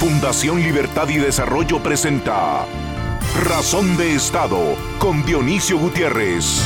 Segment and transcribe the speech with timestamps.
[0.00, 2.64] Fundación Libertad y Desarrollo presenta
[3.44, 6.62] Razón de Estado con Dionisio Gutiérrez.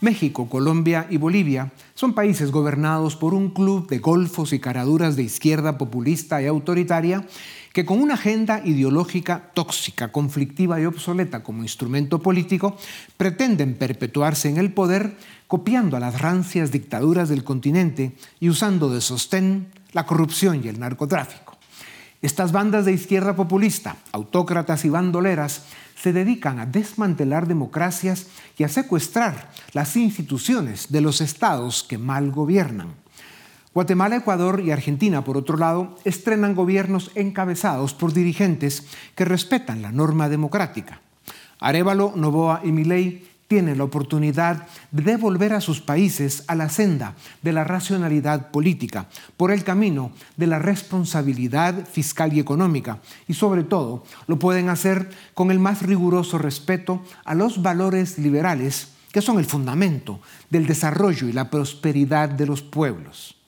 [0.00, 5.22] México, Colombia y Bolivia son países gobernados por un club de golfos y caraduras de
[5.22, 7.24] izquierda populista y autoritaria
[7.72, 12.76] que con una agenda ideológica tóxica, conflictiva y obsoleta como instrumento político,
[13.16, 15.16] pretenden perpetuarse en el poder
[15.46, 20.80] copiando a las rancias dictaduras del continente y usando de sostén la corrupción y el
[20.80, 21.56] narcotráfico.
[22.22, 25.64] Estas bandas de izquierda populista, autócratas y bandoleras,
[25.96, 32.30] se dedican a desmantelar democracias y a secuestrar las instituciones de los estados que mal
[32.30, 32.94] gobiernan.
[33.74, 39.90] Guatemala, Ecuador y Argentina, por otro lado, estrenan gobiernos encabezados por dirigentes que respetan la
[39.90, 41.00] norma democrática.
[41.58, 47.16] Arevalo, Novoa y Milei tienen la oportunidad de devolver a sus países a la senda
[47.42, 53.62] de la racionalidad política, por el camino de la responsabilidad fiscal y económica, y sobre
[53.62, 59.38] todo lo pueden hacer con el más riguroso respeto a los valores liberales que son
[59.38, 63.41] el fundamento del desarrollo y la prosperidad de los pueblos.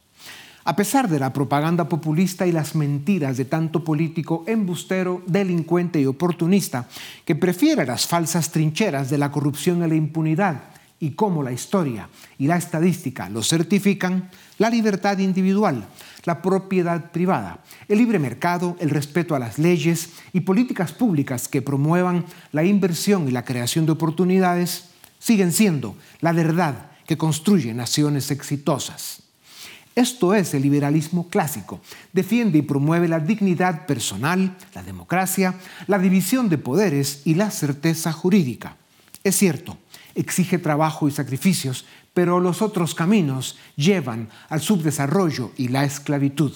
[0.66, 6.06] A pesar de la propaganda populista y las mentiras de tanto político embustero, delincuente y
[6.06, 6.88] oportunista
[7.26, 10.62] que prefiere las falsas trincheras de la corrupción y la impunidad,
[11.00, 15.84] y como la historia y la estadística lo certifican, la libertad individual,
[16.24, 21.60] la propiedad privada, el libre mercado, el respeto a las leyes y políticas públicas que
[21.60, 24.86] promuevan la inversión y la creación de oportunidades
[25.18, 29.23] siguen siendo la verdad que construye naciones exitosas.
[29.94, 31.80] Esto es el liberalismo clásico.
[32.12, 35.54] Defiende y promueve la dignidad personal, la democracia,
[35.86, 38.76] la división de poderes y la certeza jurídica.
[39.22, 39.78] Es cierto,
[40.14, 46.52] exige trabajo y sacrificios, pero los otros caminos llevan al subdesarrollo y la esclavitud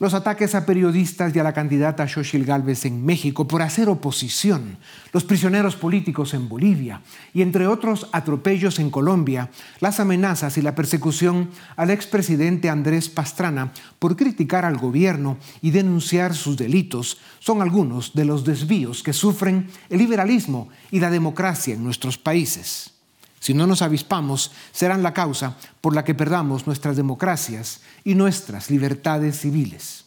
[0.00, 4.78] los ataques a periodistas y a la candidata Xochitl Gálvez en México por hacer oposición,
[5.12, 7.02] los prisioneros políticos en Bolivia
[7.34, 13.72] y entre otros atropellos en Colombia, las amenazas y la persecución al expresidente Andrés Pastrana
[13.98, 19.68] por criticar al gobierno y denunciar sus delitos son algunos de los desvíos que sufren
[19.90, 22.94] el liberalismo y la democracia en nuestros países.
[23.40, 28.70] Si no nos avispamos, serán la causa por la que perdamos nuestras democracias y nuestras
[28.70, 29.99] libertades civiles.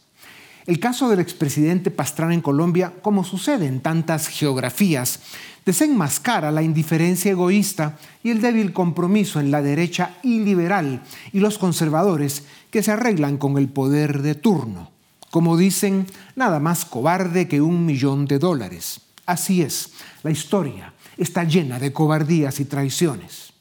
[0.66, 5.20] El caso del expresidente Pastrana en Colombia, como sucede en tantas geografías,
[5.66, 12.44] desenmascara la indiferencia egoísta y el débil compromiso en la derecha iliberal y los conservadores
[12.72, 14.92] que se arreglan con el poder de turno.
[15.32, 19.02] Como dicen, nada más cobarde que un millón de dólares.
[19.26, 19.92] Así es,
[20.22, 23.54] la historia está llena de cobardías y traiciones.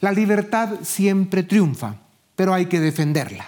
[0.00, 1.96] La libertad siempre triunfa,
[2.36, 3.46] pero hay que defenderla.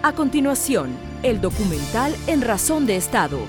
[0.00, 0.90] A continuación,
[1.24, 3.40] el documental En Razón de Estado.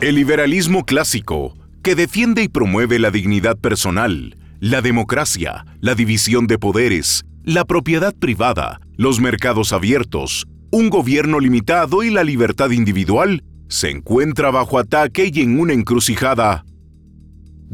[0.00, 6.58] El liberalismo clásico, que defiende y promueve la dignidad personal, la democracia, la división de
[6.58, 13.90] poderes, la propiedad privada, los mercados abiertos, un gobierno limitado y la libertad individual, se
[13.90, 16.64] encuentra bajo ataque y en una encrucijada.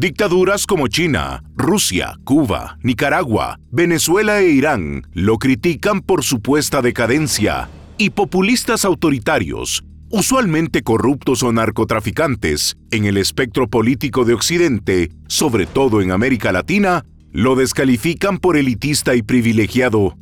[0.00, 7.68] Dictaduras como China, Rusia, Cuba, Nicaragua, Venezuela e Irán lo critican por supuesta decadencia
[7.98, 16.00] y populistas autoritarios, usualmente corruptos o narcotraficantes, en el espectro político de Occidente, sobre todo
[16.00, 20.16] en América Latina, lo descalifican por elitista y privilegiado.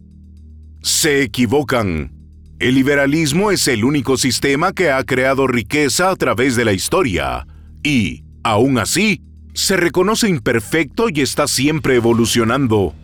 [0.83, 2.16] Se equivocan.
[2.59, 7.47] El liberalismo es el único sistema que ha creado riqueza a través de la historia
[7.84, 9.22] y, aún así,
[9.58, 12.94] se reconoce imperfecto y está siempre evolucionando.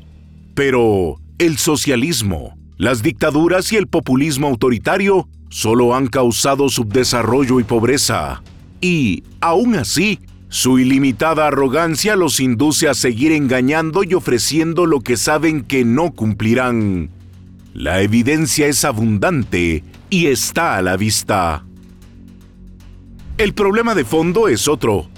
[0.54, 8.44] Pero el socialismo, las dictaduras y el populismo autoritario solo han causado subdesarrollo y pobreza.
[8.81, 15.17] Y, aún así, su ilimitada arrogancia los induce a seguir engañando y ofreciendo lo que
[15.17, 17.11] saben que no cumplirán.
[17.73, 21.64] La evidencia es abundante y está a la vista.
[23.38, 25.11] El problema de fondo es otro.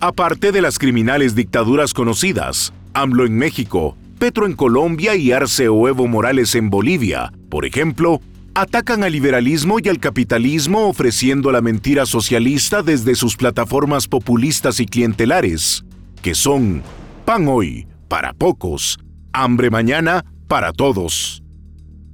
[0.00, 5.88] Aparte de las criminales dictaduras conocidas, AMLO en México, Petro en Colombia y Arce o
[5.88, 8.20] Evo Morales en Bolivia, por ejemplo,
[8.54, 14.86] atacan al liberalismo y al capitalismo ofreciendo la mentira socialista desde sus plataformas populistas y
[14.86, 15.82] clientelares,
[16.20, 16.82] que son
[17.24, 18.98] pan hoy para pocos,
[19.32, 21.42] hambre mañana para todos.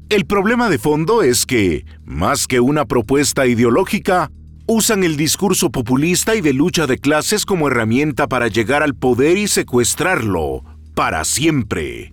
[0.09, 4.31] El problema de fondo es que, más que una propuesta ideológica,
[4.73, 9.37] usan el discurso populista y de lucha de clases como herramienta para llegar al poder
[9.37, 10.65] y secuestrarlo
[10.95, 12.13] para siempre.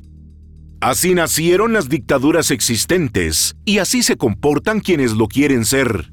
[0.81, 6.11] Así nacieron las dictaduras existentes y así se comportan quienes lo quieren ser.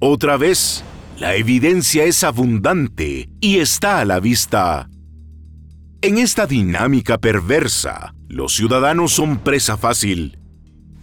[0.00, 0.84] Otra vez,
[1.18, 4.88] la evidencia es abundante y está a la vista.
[6.02, 10.38] En esta dinámica perversa, los ciudadanos son presa fácil.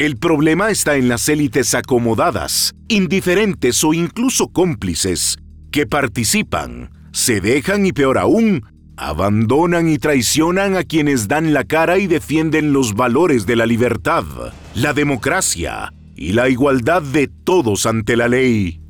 [0.01, 5.37] El problema está en las élites acomodadas, indiferentes o incluso cómplices,
[5.71, 8.65] que participan, se dejan y peor aún,
[8.97, 14.23] abandonan y traicionan a quienes dan la cara y defienden los valores de la libertad,
[14.73, 18.81] la democracia y la igualdad de todos ante la ley.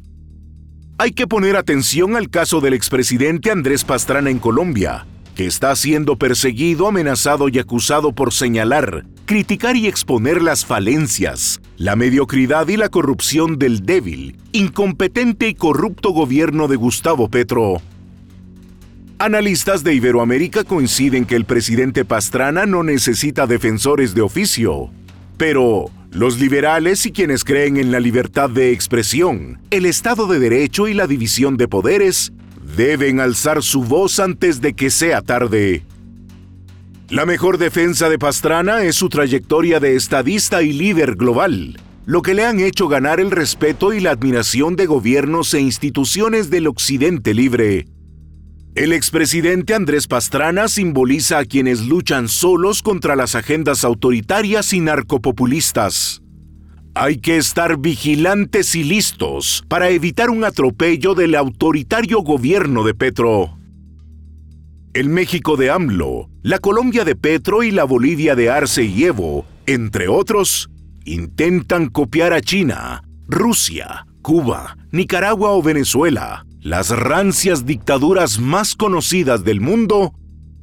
[0.97, 5.05] Hay que poner atención al caso del expresidente Andrés Pastrana en Colombia,
[5.35, 11.95] que está siendo perseguido, amenazado y acusado por señalar, criticar y exponer las falencias, la
[11.95, 17.81] mediocridad y la corrupción del débil, incompetente y corrupto gobierno de Gustavo Petro.
[19.19, 24.89] Analistas de Iberoamérica coinciden que el presidente Pastrana no necesita defensores de oficio,
[25.37, 30.89] pero los liberales y quienes creen en la libertad de expresión, el Estado de Derecho
[30.89, 32.33] y la división de poderes
[32.75, 35.85] deben alzar su voz antes de que sea tarde.
[37.11, 42.33] La mejor defensa de Pastrana es su trayectoria de estadista y líder global, lo que
[42.33, 47.33] le han hecho ganar el respeto y la admiración de gobiernos e instituciones del Occidente
[47.33, 47.85] libre.
[48.75, 56.21] El expresidente Andrés Pastrana simboliza a quienes luchan solos contra las agendas autoritarias y narcopopulistas.
[56.95, 63.60] Hay que estar vigilantes y listos para evitar un atropello del autoritario gobierno de Petro.
[64.93, 69.45] El México de AMLO, la Colombia de Petro y la Bolivia de Arce y Evo,
[69.65, 70.69] entre otros,
[71.05, 79.61] intentan copiar a China, Rusia, Cuba, Nicaragua o Venezuela las rancias dictaduras más conocidas del
[79.61, 80.13] mundo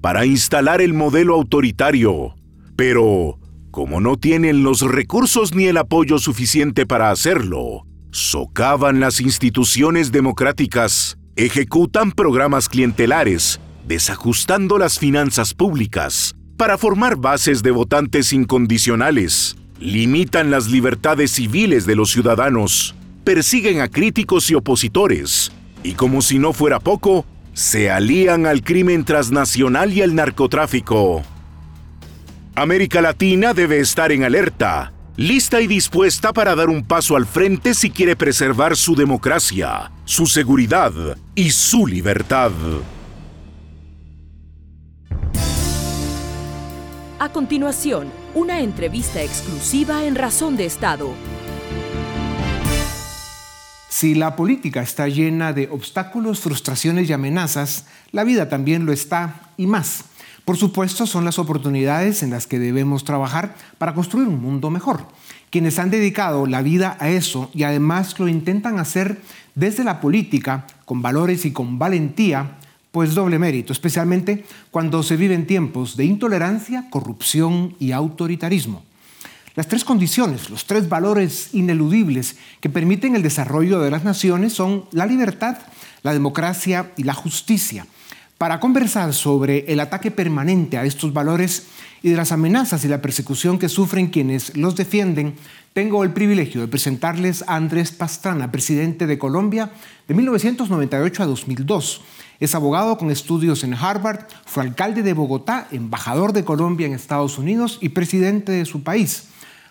[0.03, 2.37] para instalar el modelo autoritario.
[2.77, 3.39] Pero,
[3.71, 11.19] como no tienen los recursos ni el apoyo suficiente para hacerlo, socavan las instituciones democráticas,
[11.35, 13.59] ejecutan programas clientelares,
[13.89, 21.97] desajustando las finanzas públicas para formar bases de votantes incondicionales, limitan las libertades civiles de
[21.97, 22.95] los ciudadanos,
[23.25, 25.53] persiguen a críticos y opositores,
[25.83, 27.25] y como si no fuera poco,
[27.55, 31.23] se alían al crimen transnacional y al narcotráfico.
[32.57, 37.73] América Latina debe estar en alerta, lista y dispuesta para dar un paso al frente
[37.73, 40.93] si quiere preservar su democracia, su seguridad
[41.35, 42.53] y su libertad.
[47.21, 51.15] A continuación, una entrevista exclusiva en Razón de Estado
[53.99, 59.51] si la política está llena de obstáculos, frustraciones y amenazas, la vida también lo está
[59.57, 60.05] y más.
[60.45, 65.09] Por supuesto, son las oportunidades en las que debemos trabajar para construir un mundo mejor.
[65.51, 69.21] Quienes han dedicado la vida a eso y además lo intentan hacer
[69.57, 72.57] desde la política, con valores y con valentía,
[72.91, 78.85] pues doble mérito, especialmente cuando se viven tiempos de intolerancia, corrupción y autoritarismo.
[79.55, 84.85] Las tres condiciones, los tres valores ineludibles que permiten el desarrollo de las naciones son
[84.93, 85.59] la libertad,
[86.03, 87.87] la democracia y la justicia.
[88.39, 91.67] Para conversar sobre el ataque permanente a estos valores
[92.05, 95.35] y de las amenazas y la persecución que sufren quienes los defienden,
[95.73, 99.73] tengo el privilegio de presentarles a Andrés Pastrana, presidente de Colombia
[100.07, 102.01] de 1998 a 2002.
[102.41, 107.37] Es abogado con estudios en Harvard, fue alcalde de Bogotá, embajador de Colombia en Estados
[107.37, 109.25] Unidos y presidente de su país.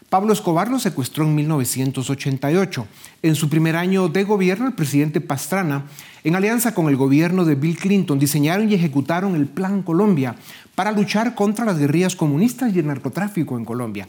[0.10, 2.86] Pablo Escobar lo secuestró en 1988.
[3.24, 5.84] En su primer año de gobierno, el presidente Pastrana,
[6.26, 10.36] en alianza con el gobierno de Bill Clinton, diseñaron y ejecutaron el Plan Colombia
[10.76, 14.08] para luchar contra las guerrillas comunistas y el narcotráfico en Colombia.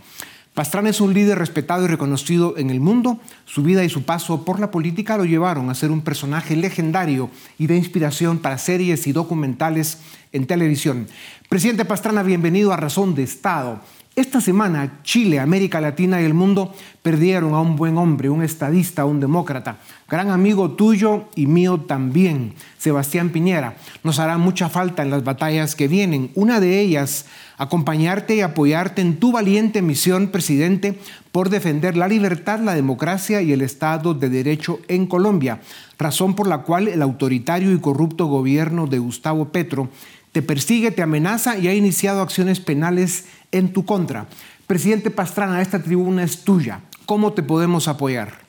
[0.59, 3.21] Pastrana es un líder respetado y reconocido en el mundo.
[3.45, 7.31] Su vida y su paso por la política lo llevaron a ser un personaje legendario
[7.61, 9.99] y de inspiración para series y documentales
[10.33, 11.07] en televisión.
[11.49, 13.81] Presidente Pastrana, bienvenido a Razón de Estado.
[14.19, 19.05] Esta semana Chile, América Latina y el mundo perdieron a un buen hombre, un estadista,
[19.05, 19.77] un demócrata,
[20.11, 23.77] gran amigo tuyo y mío también, Sebastián Piñera.
[24.03, 26.33] Nos hará mucha falta en las batallas que vienen.
[26.35, 27.27] Una de ellas,
[27.59, 30.99] acompañarte y apoyarte en tu valiente misión, presidente,
[31.31, 35.61] por defender la libertad, la democracia y el Estado de Derecho en Colombia,
[35.97, 39.91] razón por la cual el autoritario y corrupto gobierno de Gustavo Petro
[40.33, 44.29] te persigue, te amenaza y ha iniciado acciones penales en tu contra.
[44.67, 46.83] Presidente Pastrana, esta tribuna es tuya.
[47.07, 48.47] ¿Cómo te podemos apoyar?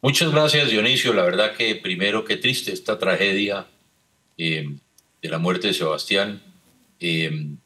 [0.00, 1.12] Muchas gracias, Dionisio.
[1.12, 3.66] La verdad que primero, qué triste esta tragedia
[4.36, 4.76] eh,
[5.20, 6.40] de la muerte de Sebastián.
[7.00, 7.56] Eh,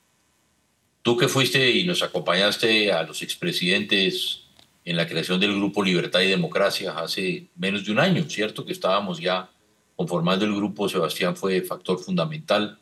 [1.02, 4.42] Tú que fuiste y nos acompañaste a los expresidentes
[4.84, 8.64] en la creación del Grupo Libertad y Democracia hace menos de un año, ¿cierto?
[8.64, 9.50] Que estábamos ya
[9.96, 12.78] conformando el grupo, Sebastián fue factor fundamental.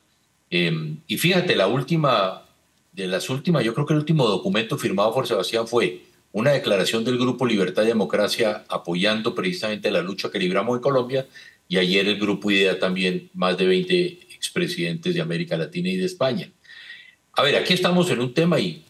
[0.51, 2.43] Em, y fíjate, la última,
[2.93, 6.03] de las últimas, yo creo que el último documento firmado por Sebastián fue
[6.33, 11.27] una declaración del Grupo Libertad y Democracia apoyando precisamente la lucha que libramos en Colombia
[11.69, 16.07] y ayer el Grupo IDEA también, más de 20 expresidentes de América Latina y de
[16.07, 16.51] España.
[17.33, 18.85] A ver, aquí estamos en un tema y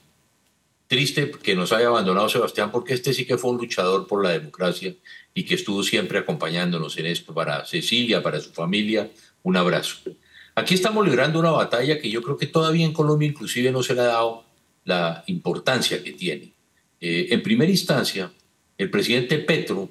[0.86, 4.30] triste que nos haya abandonado Sebastián, porque este sí que fue un luchador por la
[4.30, 4.94] democracia
[5.34, 7.32] y que estuvo siempre acompañándonos en esto.
[7.34, 9.10] Para Cecilia, para su familia,
[9.42, 9.98] un abrazo.
[10.54, 13.94] Aquí estamos librando una batalla que yo creo que todavía en Colombia inclusive no se
[13.94, 14.44] le ha dado
[14.84, 16.52] la importancia que tiene.
[17.00, 18.32] Eh, en primera instancia,
[18.76, 19.88] el presidente Petro,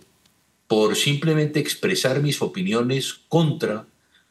[0.68, 3.88] por simplemente expresar mis opiniones contra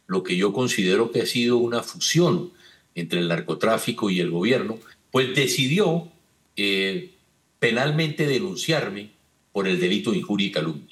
[0.06, 2.52] lo que yo considero que ha sido una fusión
[2.94, 4.78] entre el narcotráfico y el gobierno,
[5.10, 6.08] pues decidió
[6.56, 7.10] eh,
[7.58, 9.10] penalmente denunciarme
[9.52, 10.87] por el delito de injuria y calumnia.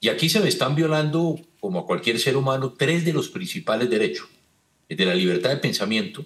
[0.00, 3.90] Y aquí se me están violando, como a cualquier ser humano, tres de los principales
[3.90, 4.28] derechos.
[4.88, 6.24] El de la libertad de pensamiento,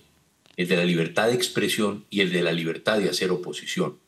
[0.56, 3.98] el de la libertad de expresión y el de la libertad de hacer oposición.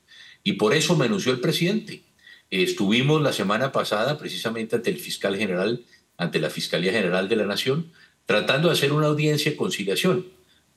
[0.43, 2.03] Y por eso me anunció el presidente.
[2.51, 5.83] estuvimos la semana pasada precisamente ante el fiscal general,
[6.19, 7.91] ante la Fiscalía General de la Nación,
[8.27, 10.27] tratando de hacer una audiencia de conciliación.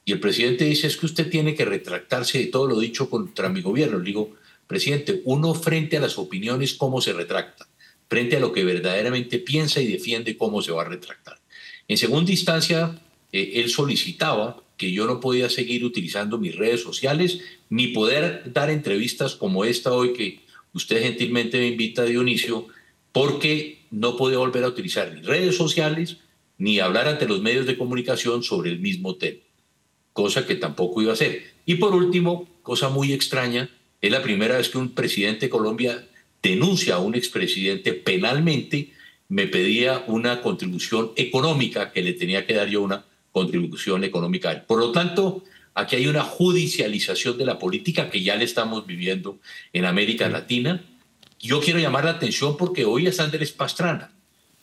[0.05, 3.49] Y el presidente dice, es que usted tiene que retractarse de todo lo dicho contra
[3.49, 3.99] mi gobierno.
[3.99, 7.66] Le digo, presidente, uno frente a las opiniones, ¿cómo se retracta?
[8.09, 11.39] Frente a lo que verdaderamente piensa y defiende, ¿cómo se va a retractar?
[11.87, 17.39] En segunda instancia, eh, él solicitaba que yo no podía seguir utilizando mis redes sociales
[17.69, 20.41] ni poder dar entrevistas como esta hoy que
[20.73, 22.67] usted gentilmente me invita, Dionisio,
[23.11, 26.17] porque no podía volver a utilizar ni redes sociales
[26.57, 29.39] ni hablar ante los medios de comunicación sobre el mismo tema
[30.17, 31.43] cosa que tampoco iba a hacer.
[31.67, 33.69] Y por último, cosa muy extraña,
[34.01, 36.07] es la primera vez que un presidente de Colombia
[36.49, 38.93] denuncia a un expresidente penalmente,
[39.29, 44.63] me pedía una contribución económica, que le tenía que dar yo una contribución económica.
[44.65, 49.39] Por lo tanto, aquí hay una judicialización de la política que ya le estamos viviendo
[49.73, 50.83] en América Latina.
[51.39, 54.11] Yo quiero llamar la atención porque hoy es Andrés Pastrana,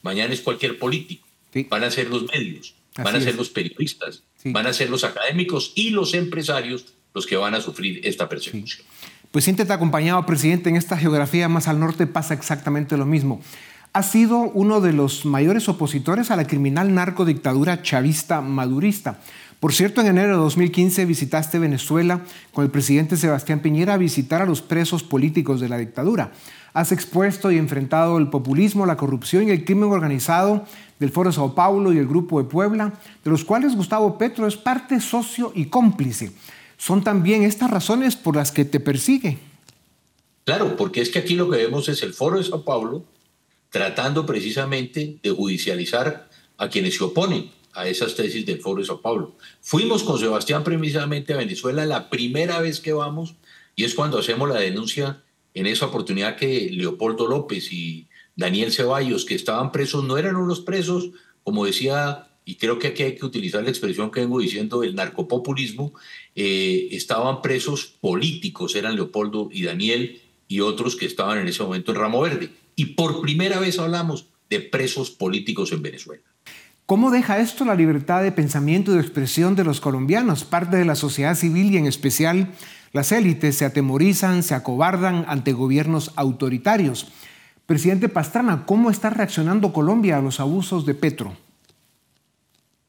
[0.02, 1.28] mañana es cualquier político,
[1.68, 5.72] van a ser los medios, van a ser los periodistas, Van a ser los académicos
[5.74, 8.86] y los empresarios los que van a sufrir esta persecución.
[9.34, 10.70] Pues siéntete acompañado, presidente.
[10.70, 13.40] En esta geografía más al norte pasa exactamente lo mismo.
[13.92, 19.18] Ha sido uno de los mayores opositores a la criminal narcodictadura chavista madurista.
[19.58, 22.20] Por cierto, en enero de 2015 visitaste Venezuela
[22.52, 26.30] con el presidente Sebastián Piñera a visitar a los presos políticos de la dictadura.
[26.72, 30.64] Has expuesto y enfrentado el populismo, la corrupción y el crimen organizado
[31.00, 32.92] del Foro de Sao Paulo y el Grupo de Puebla,
[33.24, 36.30] de los cuales Gustavo Petro es parte socio y cómplice.
[36.84, 39.38] ¿Son también estas razones por las que te persigue?
[40.44, 43.06] Claro, porque es que aquí lo que vemos es el Foro de Sao Paulo
[43.70, 49.00] tratando precisamente de judicializar a quienes se oponen a esas tesis del Foro de Sao
[49.00, 49.34] Paulo.
[49.62, 53.34] Fuimos con Sebastián precisamente a Venezuela la primera vez que vamos
[53.74, 55.22] y es cuando hacemos la denuncia
[55.54, 60.60] en esa oportunidad que Leopoldo López y Daniel Ceballos, que estaban presos, no eran unos
[60.60, 61.12] presos,
[61.44, 64.94] como decía, y creo que aquí hay que utilizar la expresión que vengo diciendo, el
[64.94, 65.94] narcopopulismo,
[66.34, 71.92] eh, estaban presos políticos, eran Leopoldo y Daniel y otros que estaban en ese momento
[71.92, 72.50] en Ramo Verde.
[72.76, 76.22] Y por primera vez hablamos de presos políticos en Venezuela.
[76.86, 80.44] ¿Cómo deja esto la libertad de pensamiento y de expresión de los colombianos?
[80.44, 82.52] Parte de la sociedad civil y en especial
[82.92, 87.08] las élites se atemorizan, se acobardan ante gobiernos autoritarios.
[87.64, 91.34] Presidente Pastrana, ¿cómo está reaccionando Colombia a los abusos de Petro?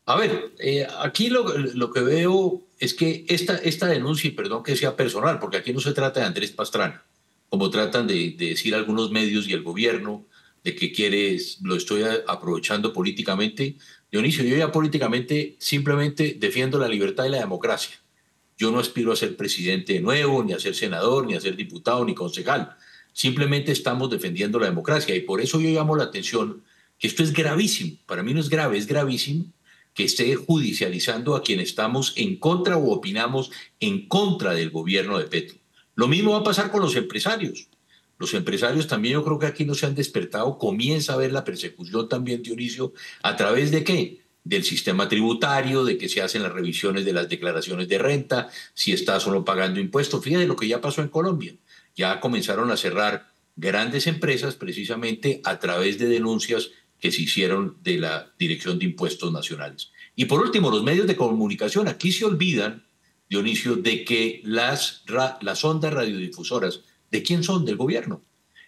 [0.08, 4.76] A ver, eh, aquí lo, que veo es que esta, esta denuncia, y perdón que
[4.76, 7.04] sea personal, porque aquí no se trata de Andrés Pastrana,
[7.50, 10.26] como tratan de, decir algunos medios y el gobierno,
[10.64, 13.78] de que quieres, lo estoy aprovechando políticamente.
[14.12, 17.96] Dionisio, yo ya políticamente simplemente defiendo la libertad y la democracia.
[18.58, 21.56] Yo no aspiro a ser presidente de nuevo, ni a ser senador, ni a ser
[21.56, 22.76] diputado, ni concejal.
[23.14, 26.64] Simplemente estamos defendiendo la democracia y por eso yo llamo la atención
[26.98, 27.98] que esto es gravísimo.
[28.06, 29.46] Para mí no es grave, es gravísimo
[29.96, 33.50] que esté judicializando a quien estamos en contra o opinamos
[33.80, 35.58] en contra del gobierno de Petro.
[35.96, 37.70] Lo mismo va a pasar con los empresarios.
[38.20, 41.44] Los empresarios también yo creo que aquí no se han despertado, comienza a ver la
[41.44, 44.22] persecución también, Dionisio, a través de qué?
[44.44, 48.94] Del sistema tributario, de que se hacen las revisiones de las declaraciones de renta, si
[48.94, 50.24] estás o no pagando impuestos.
[50.24, 51.56] Fíjate lo que ya pasó en Colombia
[51.96, 56.72] ya comenzaron a cerrar grandes empresas precisamente a través de denuncias
[57.06, 59.92] que se hicieron de la Dirección de Impuestos Nacionales.
[60.16, 61.88] Y por último, los medios de comunicación.
[61.88, 62.84] Aquí se olvidan
[63.30, 65.04] Dionisio, de que las,
[65.42, 66.82] las ondas radiodifusoras,
[67.12, 67.64] ¿de quién son?
[67.64, 68.24] Del gobierno.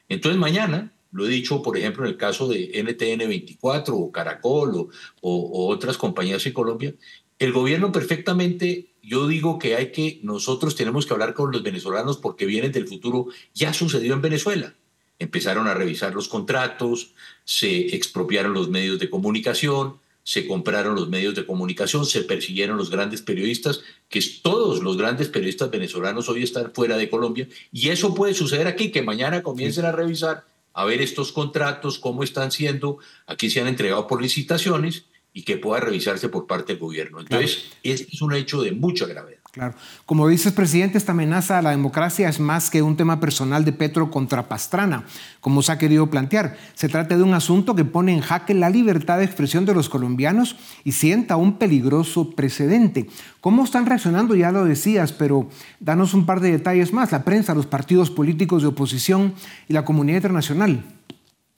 [0.08, 4.76] Entonces mañana, lo he dicho, por ejemplo, en el caso de NTN 24 o Caracol
[4.76, 4.90] o,
[5.22, 6.94] o otras compañías en Colombia,
[7.40, 12.18] el gobierno perfectamente, yo digo que hay que, nosotros tenemos que hablar con los venezolanos
[12.18, 14.76] porque vienen del futuro, ya sucedió en Venezuela.
[15.20, 17.12] Empezaron a revisar los contratos,
[17.44, 22.90] se expropiaron los medios de comunicación, se compraron los medios de comunicación, se persiguieron los
[22.90, 28.14] grandes periodistas, que todos los grandes periodistas venezolanos hoy están fuera de Colombia, y eso
[28.14, 30.44] puede suceder aquí, que mañana comiencen a revisar,
[30.74, 35.58] a ver estos contratos, cómo están siendo, aquí se han entregado por licitaciones, y que
[35.58, 37.20] pueda revisarse por parte del gobierno.
[37.20, 39.37] Entonces, es un hecho de mucha gravedad.
[39.52, 39.74] Claro.
[40.06, 43.72] Como dices, presidente, esta amenaza a la democracia es más que un tema personal de
[43.72, 45.06] Petro contra Pastrana,
[45.42, 46.58] como se ha querido plantear.
[46.76, 49.90] Se trata de un asunto que pone en jaque la libertad de expresión de los
[49.90, 53.10] colombianos y sienta un peligroso precedente.
[53.42, 54.36] ¿Cómo están reaccionando?
[54.36, 55.50] Ya lo decías, pero
[55.80, 57.12] danos un par de detalles más.
[57.12, 59.34] La prensa, los partidos políticos de oposición
[59.68, 60.84] y la comunidad internacional.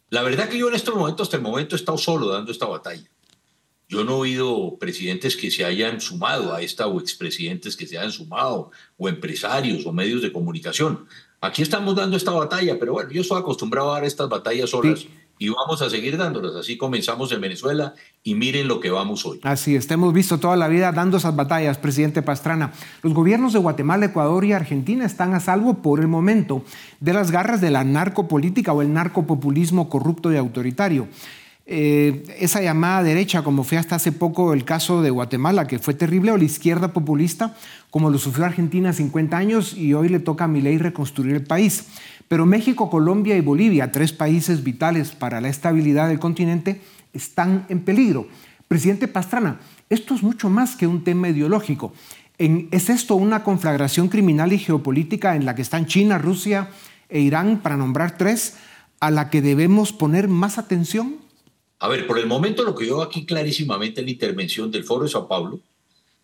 [0.10, 2.65] La verdad que yo en estos momentos, hasta el momento, he estado solo dando esta
[2.65, 3.03] batalla.
[3.89, 7.98] Yo no he oído presidentes que se hayan sumado a esta o expresidentes que se
[7.98, 11.08] hayan sumado o empresarios o medios de comunicación.
[11.41, 15.08] Aquí estamos dando esta batalla, pero bueno, yo estoy acostumbrado a dar estas batallas solas.
[15.41, 16.53] Y vamos a seguir dándolas.
[16.53, 17.93] Así comenzamos en Venezuela
[18.24, 19.39] y miren lo que vamos hoy.
[19.43, 22.74] Así es, hemos visto toda la vida dando esas batallas, presidente Pastrana.
[23.01, 26.62] Los gobiernos de Guatemala, Ecuador y Argentina están a salvo por el momento
[27.00, 31.08] de las garras de la narcopolítica o el narcopopulismo corrupto y autoritario.
[31.71, 35.93] Eh, esa llamada derecha, como fue hasta hace poco el caso de Guatemala, que fue
[35.93, 37.55] terrible, o la izquierda populista,
[37.91, 41.85] como lo sufrió Argentina 50 años y hoy le toca a ley reconstruir el país.
[42.27, 46.81] Pero México, Colombia y Bolivia, tres países vitales para la estabilidad del continente,
[47.13, 48.27] están en peligro.
[48.67, 49.59] Presidente Pastrana,
[49.91, 51.93] esto es mucho más que un tema ideológico.
[52.39, 56.69] ¿Es esto una conflagración criminal y geopolítica en la que están China, Rusia
[57.10, 58.55] e Irán, para nombrar tres,
[58.99, 61.29] a la que debemos poner más atención?
[61.80, 65.04] A ver, por el momento lo que yo aquí clarísimamente en la intervención del Foro
[65.04, 65.62] de Sao Paulo,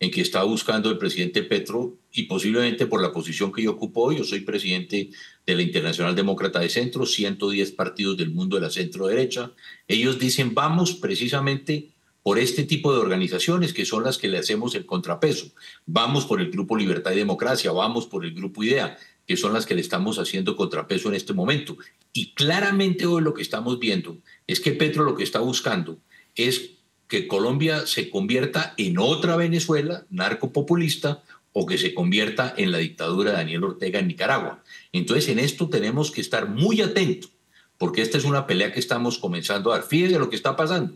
[0.01, 4.01] en que está buscando el presidente Petro y posiblemente por la posición que yo ocupo
[4.01, 5.11] hoy, yo soy presidente
[5.45, 9.53] de la Internacional Demócrata de Centro, 110 partidos del mundo de la centro derecha,
[9.87, 11.89] ellos dicen vamos precisamente
[12.21, 15.51] por este tipo de organizaciones que son las que le hacemos el contrapeso.
[15.85, 19.65] Vamos por el Grupo Libertad y Democracia, vamos por el Grupo IDEA, que son las
[19.65, 21.77] que le estamos haciendo contrapeso en este momento.
[22.13, 25.97] Y claramente hoy lo que estamos viendo es que Petro lo que está buscando
[26.35, 26.71] es
[27.07, 33.31] que Colombia se convierta en otra Venezuela narcopopulista o que se convierta en la dictadura
[33.31, 34.63] de Daniel Ortega en Nicaragua.
[34.91, 37.31] Entonces en esto tenemos que estar muy atentos,
[37.77, 39.87] porque esta es una pelea que estamos comenzando a dar.
[39.87, 40.95] Fíjense lo que está pasando.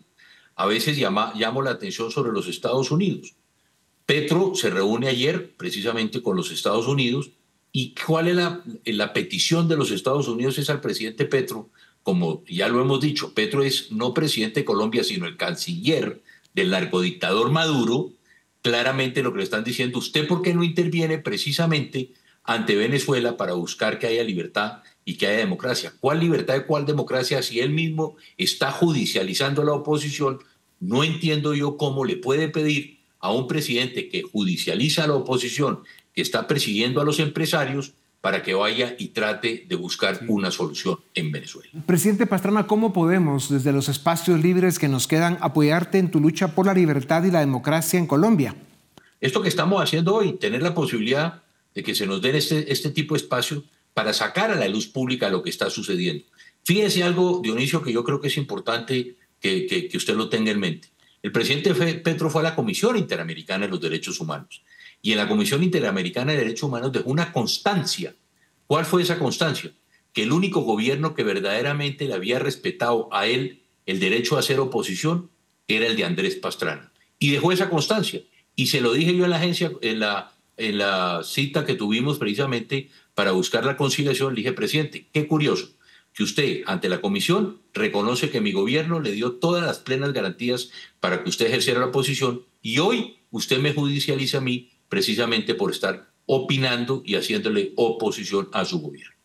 [0.55, 3.35] A veces llama, llamo la atención sobre los Estados Unidos.
[4.05, 7.31] Petro se reúne ayer precisamente con los Estados Unidos
[7.71, 10.57] ¿Y cuál es la, petición de los Estados Unidos?
[10.57, 11.69] Es al presidente Petro,
[12.03, 16.21] como ya lo hemos dicho, Petro es no presidente de Colombia, sino el canciller
[16.55, 18.11] del narcodictador Maduro.
[18.61, 22.11] Claramente lo que le están diciendo, ¿usted por qué no interviene precisamente
[22.43, 25.93] ante Venezuela para buscar que haya libertad y que haya democracia?
[25.99, 30.39] ¿Cuál libertad y cuál democracia si él mismo está judicializando a la oposición?
[30.79, 35.83] No entiendo yo cómo le puede pedir a un presidente que judicializa a la oposición
[36.19, 40.99] que está persiguiendo a los empresarios para que vaya y trate de buscar una solución
[41.15, 41.69] en Venezuela.
[41.85, 46.53] Presidente Pastrana, ¿cómo podemos, desde los espacios libres que nos quedan, apoyarte en tu lucha
[46.55, 48.53] por la libertad y la democracia en Colombia?
[49.21, 51.41] Esto que estamos haciendo hoy, tener la posibilidad
[51.73, 54.87] de que se nos den este, este tipo de espacio para sacar a la luz
[54.87, 56.25] pública lo que está sucediendo.
[56.65, 60.51] Fíjese algo, Dionisio, que yo creo que es importante que, que, que usted lo tenga
[60.51, 60.89] en mente.
[61.23, 64.61] El presidente Petro fue a la Comisión Interamericana de los Derechos Humanos
[65.01, 68.15] y en la Comisión Interamericana de Derechos Humanos dejó una constancia.
[68.67, 69.71] ¿Cuál fue esa constancia?
[70.13, 74.59] Que el único gobierno que verdaderamente le había respetado a él el derecho a hacer
[74.59, 75.29] oposición
[75.67, 76.91] era el de Andrés Pastrana.
[77.17, 78.21] Y dejó esa constancia.
[78.55, 82.17] Y se lo dije yo en la agencia, en la, en la cita que tuvimos
[82.17, 85.69] precisamente para buscar la conciliación, le dije, presidente, qué curioso
[86.13, 90.69] que usted ante la comisión reconoce que mi gobierno le dio todas las plenas garantías
[90.99, 95.71] para que usted ejerciera la oposición y hoy usted me judicializa a mí precisamente por
[95.71, 99.15] estar opinando y haciéndole oposición a su gobierno.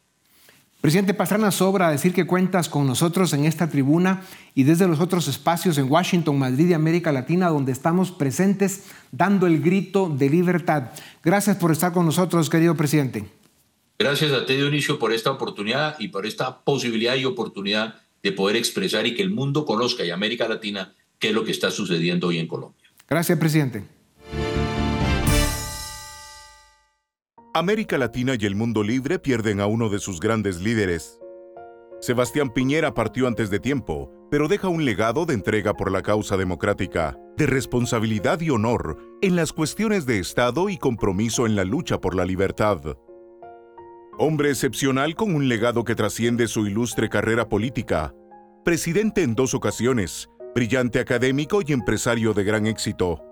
[0.81, 4.23] Presidente Pastrana, sobra decir que cuentas con nosotros en esta tribuna
[4.55, 9.47] y desde los otros espacios en Washington, Madrid y América Latina, donde estamos presentes dando
[9.47, 10.91] el grito de libertad.
[11.23, 13.25] Gracias por estar con nosotros, querido presidente.
[13.99, 18.57] Gracias a ti, Dionisio, por esta oportunidad y por esta posibilidad y oportunidad de poder
[18.57, 22.27] expresar y que el mundo conozca y América Latina qué es lo que está sucediendo
[22.27, 22.85] hoy en Colombia.
[23.09, 23.85] Gracias, presidente.
[27.57, 31.21] América Latina y el mundo libre pierden a uno de sus grandes líderes.
[32.01, 36.37] Sebastián Piñera partió antes de tiempo, pero deja un legado de entrega por la causa
[36.37, 42.01] democrática, de responsabilidad y honor en las cuestiones de Estado y compromiso en la lucha
[42.01, 42.81] por la libertad.
[44.19, 48.13] Hombre excepcional con un legado que trasciende su ilustre carrera política,
[48.65, 53.23] presidente en dos ocasiones, brillante académico y empresario de gran éxito.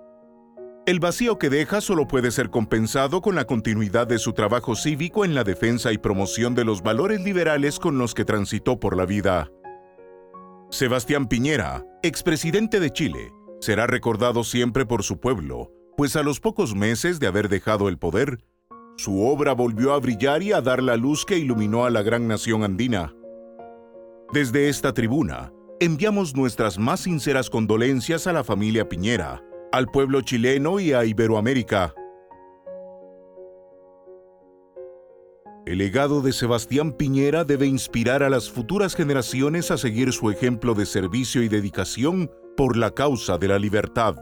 [0.84, 5.24] El vacío que deja solo puede ser compensado con la continuidad de su trabajo cívico
[5.24, 9.06] en la defensa y promoción de los valores liberales con los que transitó por la
[9.06, 9.48] vida.
[10.70, 16.74] Sebastián Piñera, expresidente de Chile, será recordado siempre por su pueblo, pues a los pocos
[16.74, 18.38] meses de haber dejado el poder,
[18.96, 22.26] su obra volvió a brillar y a dar la luz que iluminó a la gran
[22.26, 23.14] nación andina.
[24.32, 30.78] Desde esta tribuna, enviamos nuestras más sinceras condolencias a la familia Piñera, al pueblo chileno
[30.80, 31.94] y a Iberoamérica.
[35.64, 40.74] El legado de Sebastián Piñera debe inspirar a las futuras generaciones a seguir su ejemplo
[40.74, 44.16] de servicio y dedicación por la causa de la libertad.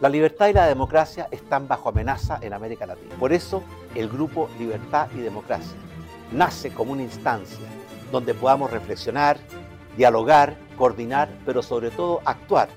[0.00, 3.14] La libertad y la democracia están bajo amenaza en América Latina.
[3.18, 3.62] Por eso,
[3.94, 5.76] el grupo Libertad y Democracia
[6.32, 7.66] nace como una instancia
[8.10, 9.38] donde podamos reflexionar,
[9.98, 12.68] dialogar, coordinar, pero sobre todo actuar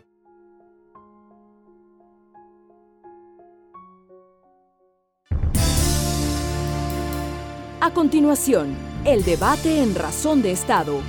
[7.82, 11.00] A continuación, el debate en Razón de Estado.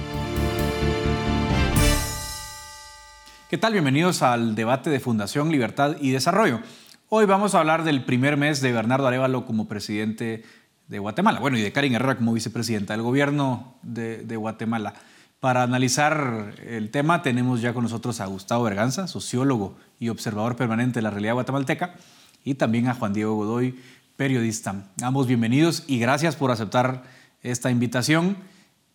[3.49, 3.73] ¿Qué tal?
[3.73, 6.61] Bienvenidos al debate de Fundación Libertad y Desarrollo.
[7.09, 10.45] Hoy vamos a hablar del primer mes de Bernardo Arevalo como presidente
[10.87, 14.95] de Guatemala, bueno, y de Karin Herrera como vicepresidenta del gobierno de, Guatemala.
[15.41, 21.01] Para analizar el tema tenemos ya con nosotros a Gustavo Berganza, sociólogo y observador permanente
[21.01, 21.97] de la realidad guatemalteca,
[22.45, 23.77] y también a Juan Diego Godoy,
[24.21, 24.85] periodista.
[25.01, 27.05] Ambos bienvenidos y gracias por aceptar
[27.43, 28.37] esta invitación.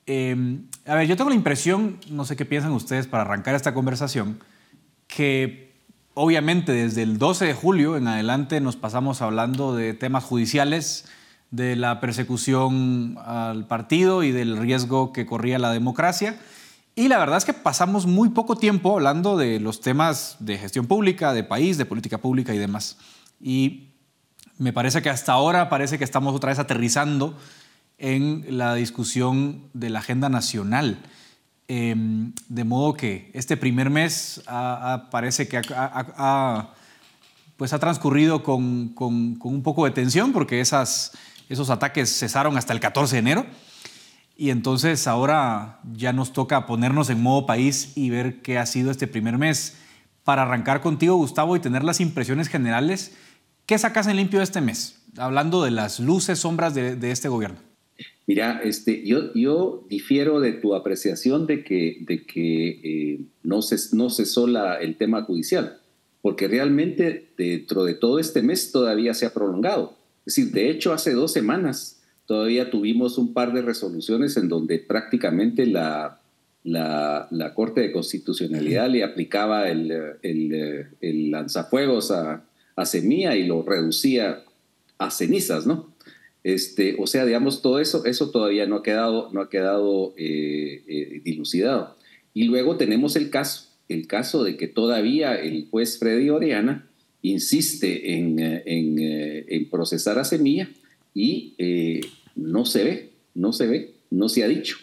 [0.06, 3.74] Em, a ver, yo tengo la impresión, no sé qué piensan ustedes para arrancar esta
[3.74, 4.38] conversación,
[5.08, 5.82] que
[6.14, 11.06] obviamente desde el 12 de julio en adelante nos pasamos hablando de temas judiciales,
[11.50, 16.40] de la persecución al partido y del riesgo que corría la democracia.
[16.94, 20.86] Y la verdad es que pasamos muy poco tiempo hablando de los temas de gestión
[20.86, 23.00] pública, de país, de política pública y demás.
[23.42, 23.95] Y
[24.58, 27.38] me parece que hasta ahora parece que estamos otra vez aterrizando
[27.98, 31.00] en la discusión de la agenda nacional.
[31.68, 34.42] Em, de modo que este primer mes
[35.10, 35.62] parece que
[37.58, 41.14] pues ha transcurrido con, un poco de tensión porque esas,
[41.50, 43.46] esos ataques cesaron hasta el 14 de enero.
[44.38, 48.92] Y entonces ahora ya nos toca ponernos en modo país y ver qué ha sido
[48.92, 49.78] este primer mes.
[50.26, 53.16] Para arrancar contigo, Gustavo, y tener las impresiones generales
[53.66, 55.02] ¿Qué sacas en limpio este mes?
[55.18, 57.58] Hablando de las luces, sombras de, este gobierno.
[58.28, 63.96] Mira, este, yo, yo difiero de tu apreciación de que, de que eh, no, se,
[63.96, 65.80] no cesó la, el tema judicial,
[66.22, 69.98] porque realmente dentro de todo este mes todavía se ha prolongado.
[70.26, 74.80] Es decir, de hecho, hace dos semanas todavía tuvimos un par de resoluciones en donde
[74.80, 76.20] prácticamente la,
[76.64, 82.44] la, la Corte de Constitucionalidad le aplicaba el, el, el lanzafuegos a,
[82.76, 84.44] a semilla y lo reducía
[84.98, 85.94] a cenizas, ¿no?
[86.44, 90.84] Este, o sea, digamos, todo eso, eso todavía no ha quedado, no ha quedado eh,
[90.88, 91.96] eh, dilucidado.
[92.36, 96.88] Y luego tenemos el caso, el caso de que todavía el juez Freddy Oriana
[97.24, 98.64] insiste en, eh,
[99.48, 100.70] en, procesar a semilla
[101.16, 101.56] y
[102.36, 104.78] no se ve, no se ve, no se ha dicho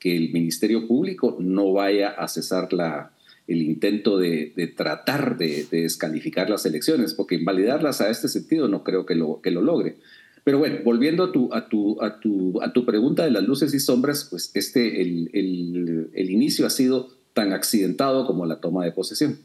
[0.00, 3.13] que el Ministerio Público no vaya a cesar la,
[3.46, 9.04] el intento de, tratar de, descalificar las elecciones, porque invalidarlas a este sentido no creo
[9.04, 9.96] que lo, logre.
[10.44, 16.66] Pero bueno, volviendo a tu, pregunta de las luces y sombras, pues este, el, inicio
[16.66, 19.38] ha sido tan accidentado como la toma de posesión.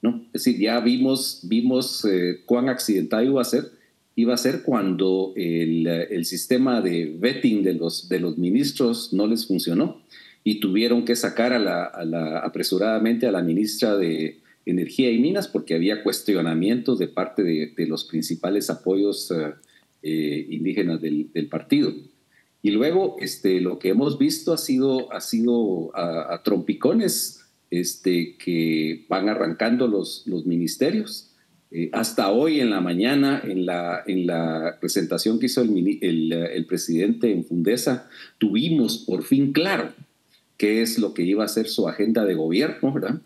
[0.00, 0.22] ¿no?
[0.32, 3.72] Es decir, ya vimos, vimos eh, cuán accidentado iba a ser,
[4.16, 7.72] iba a ser cuando el, sistema de vetting de
[8.08, 10.04] de los ministros no les funcionó
[10.46, 15.74] y tuvieron que sacar a la, apresuradamente a la ministra de Energía y Minas porque
[15.74, 19.54] había cuestionamientos de parte de, los principales apoyos eh,
[20.02, 21.94] eh, indígenas del, partido.
[22.62, 29.06] Y luego este, lo que hemos visto ha sido, ha sido a, trompicones este, que
[29.08, 31.30] van arrancando los, los ministerios.
[31.70, 36.32] Eh, hasta hoy en la mañana, en la, en la presentación que hizo el, el,
[36.32, 39.92] el presidente en Fundesa, tuvimos por fin claro
[40.56, 43.20] qué es lo que iba a ser su agenda de gobierno, ¿verdad?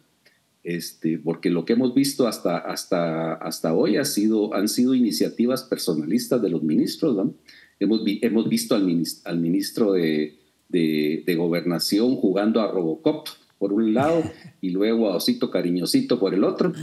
[0.69, 5.63] este, porque lo que hemos visto hasta, hasta, hasta hoy ha sido, han sido iniciativas
[5.63, 7.17] personalistas de los ministros.
[7.17, 7.33] ¿no?
[7.81, 10.37] Hemos, hemos visto al, ministro, al ministro de,
[10.69, 14.23] de, de, Gobernación jugando a Robocop por un lado
[14.61, 16.75] y luego a Osito Cariñosito por el otro.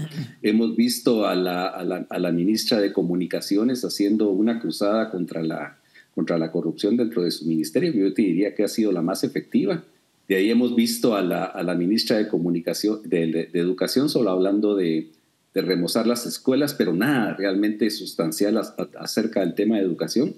[0.42, 5.44] Hemos visto a la, a la, a la ministra de Comunicaciones haciendo una cruzada contra
[5.44, 5.78] la,
[6.16, 9.24] contra la corrupción dentro de su ministerio, yo te diría que ha sido la más
[9.24, 9.84] efectiva.
[10.28, 15.12] De ahí hemos visto a la, ministra de Educación, solo hablando de,
[15.54, 18.60] de, remozar las escuelas, pero nada realmente sustancial
[19.00, 20.36] acerca del tema de educación.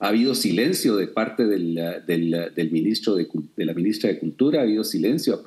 [0.00, 1.78] Ha habido silencio de parte del,
[2.72, 5.40] ministro de, la ministra de Cultura, ha habido silencio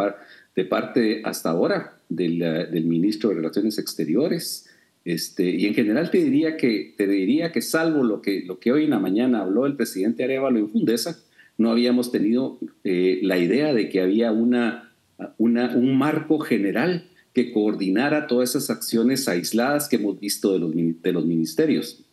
[0.56, 4.70] de parte hasta ahora del, del ministro de Relaciones Exteriores.
[5.06, 8.72] Este, y en general te diría que, te diría que salvo lo que, lo que
[8.72, 11.20] hoy en la mañana habló el presidente Arevalo en Fundesa,
[11.58, 14.92] no habíamos tenido eh, la idea de que había una,
[15.38, 20.72] una, un marco general que coordinara todas esas acciones aisladas que hemos visto de los,
[20.74, 22.04] de los ministerios.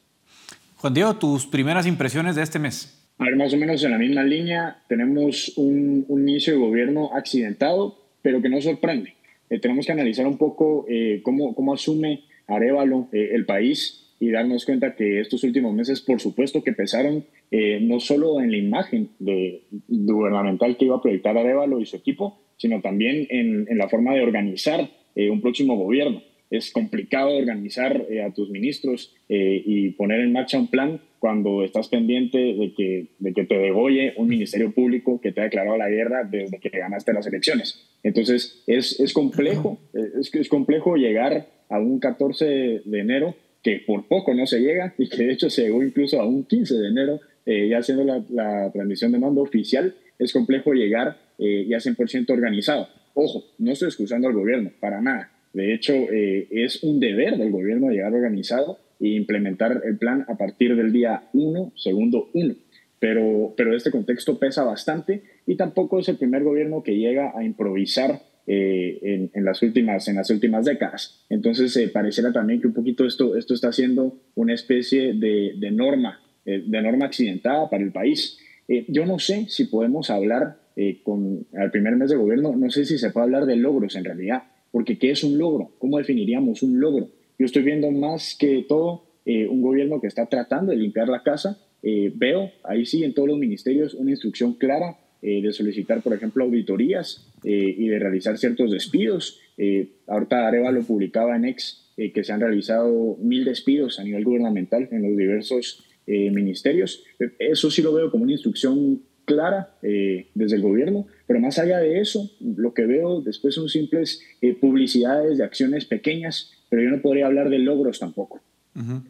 [0.76, 2.96] Juan Diego, tus primeras impresiones de este mes.
[3.18, 7.10] A ver, más o menos en la misma línea, tenemos un, un inicio de gobierno
[7.14, 9.14] accidentado, pero que no sorprende.
[9.50, 14.30] Eh, tenemos que analizar un poco eh, cómo, cómo asume Arevalo eh, el país y
[14.30, 18.58] darnos cuenta que estos últimos meses, por supuesto, que pesaron eh, no solo en la
[18.58, 23.78] imagen de, gubernamental que iba a proyectar Arevalo y su equipo, sino también en, en
[23.78, 26.22] la forma de organizar eh, un próximo gobierno.
[26.50, 31.64] Es complicado organizar eh, a tus ministros eh, y poner en marcha un plan cuando
[31.64, 35.76] estás pendiente de que, de que te degolle un ministerio público que te ha declarado
[35.76, 37.88] la guerra desde que ganaste las elecciones.
[38.02, 44.06] Entonces, es, es complejo, es, es complejo llegar a un 14 de enero, que por
[44.08, 46.88] poco no se llega y que de hecho se llegó incluso a un 15 de
[46.88, 51.78] enero, eh, ya haciendo la, la, transmisión de mando oficial, es complejo llegar eh, ya
[51.78, 52.88] 100% organizado.
[53.14, 55.30] Ojo, no estoy excusando al gobierno, para nada.
[55.52, 60.36] De hecho, eh, es un deber del gobierno llegar organizado e implementar el plan a
[60.36, 62.54] partir del día 1, segundo 1.
[62.98, 67.42] Pero, pero este contexto pesa bastante y tampoco es el primer gobierno que llega a
[67.42, 68.20] improvisar
[68.52, 71.24] eh, en, en, las últimas, en las últimas décadas.
[71.28, 75.70] Entonces, eh, pareciera también que un poquito esto, esto está siendo una especie de, de
[75.70, 78.40] norma, eh, de norma accidentada para el país.
[78.66, 82.70] Eh, yo no sé si podemos hablar eh, con al primer mes de gobierno, no
[82.70, 85.76] sé si se puede hablar de logros en realidad, porque ¿qué es un logro?
[85.78, 87.08] ¿Cómo definiríamos un logro?
[87.38, 91.56] Yo estoy viendo más que todo un gobierno que está tratando de limpiar la casa.
[91.82, 96.44] veo ahí sí en todos los ministerios una instrucción clara eh, de solicitar, por ejemplo,
[96.44, 99.40] auditorías eh, y de realizar ciertos despidos.
[99.56, 104.24] Eh, ahorita Areva lo publicaba en Ex que se han realizado mil despidos a nivel
[104.24, 107.04] gubernamental en los diversos ministerios.
[107.38, 112.00] Eso sí lo veo como una instrucción clara desde el gobierno, pero más allá de
[112.00, 114.22] eso, lo que veo después son simples
[114.62, 118.40] publicidades de acciones pequeñas, pero yo no podría hablar de logros tampoco.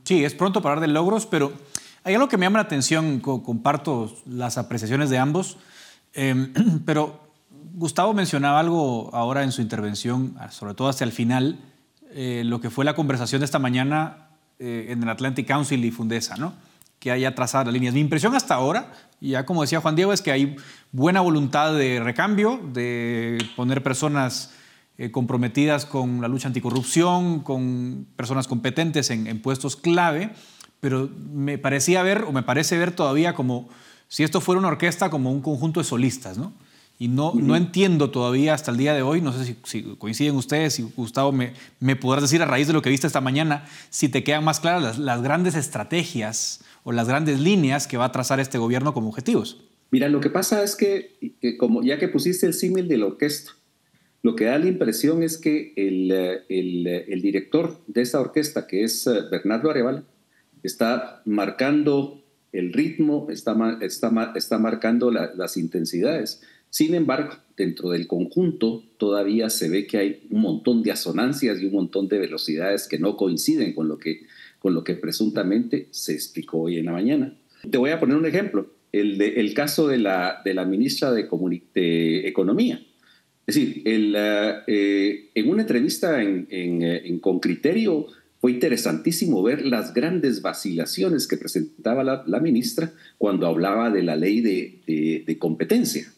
[0.03, 1.53] Sí, es pronto para hablar de logros, pero
[2.03, 5.59] hay algo que me llama la atención, comparto las apreciaciones de ambos.
[6.15, 6.35] Eh,
[6.87, 7.30] pero
[7.75, 11.59] Gustavo mencionaba algo ahora en su intervención, sobre todo hacia el final,
[12.13, 14.29] eh, lo que fue la conversación de esta mañana
[14.59, 16.53] eh, en el Atlantic Council y Fundesa, ¿no?
[16.99, 17.95] que haya trazado las líneas.
[17.95, 20.57] Mi impresión hasta ahora, ya como decía Juan Diego, es que hay
[20.93, 24.53] buena voluntad de recambio, de poner personas
[24.99, 30.35] eh, comprometidas con la lucha anticorrupción, con personas competentes en, en puestos clave,
[30.79, 33.71] pero me parecía ver, o me parece ver todavía como
[34.09, 36.53] si esto fuera una orquesta como un conjunto de solistas, ¿no?
[37.01, 40.37] Y no, no entiendo todavía hasta el día de hoy, no sé si, si coinciden
[40.37, 43.65] ustedes, si Gustavo me, me podrás decir a raíz de lo que viste esta mañana,
[43.89, 48.05] si te quedan más claras las, las grandes estrategias o las grandes líneas que va
[48.05, 49.65] a trazar este gobierno como objetivos.
[49.91, 53.07] Mira, lo que pasa es que, que como ya que pusiste el símil de la
[53.07, 53.53] orquesta,
[54.23, 56.13] lo que da la impresión es que el,
[56.51, 60.05] el, el director de esa orquesta, que es eh, Bernardo Arevalo,
[60.63, 62.21] está marcando
[62.53, 66.43] el ritmo está, está, está marcando la, las intensidades.
[66.71, 71.67] Sin embargo, dentro del conjunto todavía se ve que hay un montón de asonancias y
[71.67, 74.23] un montón de velocidades que no coinciden con lo que,
[74.61, 77.37] con lo que presuntamente se explicó hoy en la mañana.
[77.69, 81.29] Te voy a poner un ejemplo, el, de, el caso de la, ministra de,
[82.29, 82.81] Economía.
[83.47, 88.07] Es decir, el, eh, en una entrevista en, en, en Con Criterio,
[88.41, 94.41] fue interesantísimo ver las grandes vacilaciones que presentaba la, ministra cuando hablaba de la ley
[94.41, 96.11] de competencia.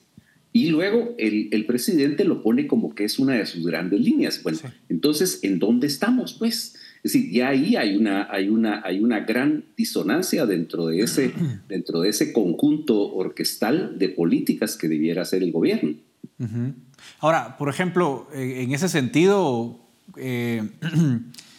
[0.53, 4.43] Y luego el, el, presidente lo pone como que es una de sus grandes líneas.
[4.43, 4.69] Bueno, sí.
[4.91, 6.35] entonces, ¿en dónde estamos?
[6.35, 11.01] Pues, es decir, ya ahí hay una, hay una, hay una gran disonancia dentro de,
[11.01, 11.33] ese,
[11.69, 15.95] dentro de ese conjunto orquestal de políticas que debiera hacer el gobierno.
[16.39, 16.75] Uh -huh.
[17.21, 19.81] Ahora, por ejemplo, en ese sentido,
[20.17, 20.63] eh,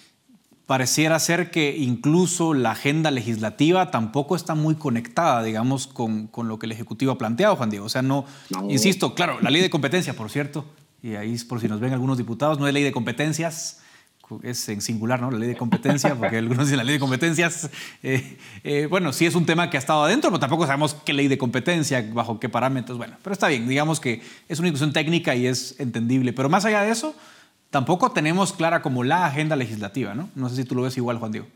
[0.65, 6.59] pareciera ser que incluso la agenda legislativa tampoco está muy conectada, digamos, con, con lo
[6.59, 7.85] que el Ejecutivo ha planteado, Juan Diego.
[7.85, 8.25] O sea, no,
[8.69, 10.65] insisto, claro, la ley de competencia, por cierto,
[11.01, 13.81] y ahí por si nos ven algunos diputados, no es ley de competencias,
[14.41, 15.29] es en singular, ¿no?
[15.29, 17.69] La ley de competencia, porque algunos dicen la ley de competencias.
[18.05, 21.13] Eh, eh, bueno, sí es un tema que ha estado adentro, pero tampoco sabemos qué
[21.13, 22.97] ley de competencia, bajo qué parámetros.
[22.97, 26.33] Bueno, pero está bien, digamos que es una discusión técnica y es entendible.
[26.33, 27.15] Pero más allá de eso,
[27.73, 30.29] tampoco tenemos clara como la agenda legislativa, ¿no?
[30.35, 31.47] No sé si tú lo ves igual, Juan Diego.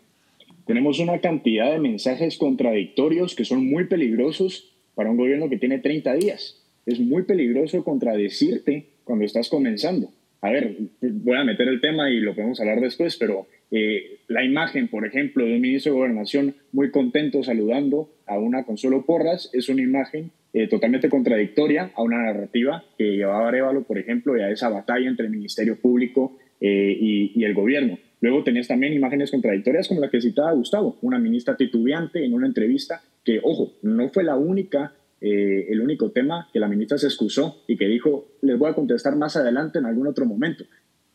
[0.65, 5.77] Tenemos una cantidad de mensajes contradictorios que son muy peligrosos para un gobierno que tiene
[5.77, 6.57] 30 días.
[6.87, 10.09] Es muy peligroso contradecirte cuando estás comenzando.
[10.41, 14.43] A ver, voy a meter el tema y lo podemos hablar después, pero eh, la
[14.43, 19.49] imagen, por ejemplo, de un ministro de Gobernación muy contento saludando a una Consuelo Porras
[19.53, 24.41] es una imagen eh, totalmente contradictoria a una narrativa que llevaba Arevalo, por ejemplo, y
[24.41, 27.99] a esa batalla entre el Ministerio Público eh, y, el gobierno.
[28.21, 32.47] Luego tenés también imágenes contradictorias como la que citaba Gustavo, una ministra titubeante en una
[32.47, 37.63] entrevista que, ojo, no fue la única, el único tema que la ministra se excusó
[37.67, 40.63] y que dijo, les voy a contestar más adelante en algún otro momento.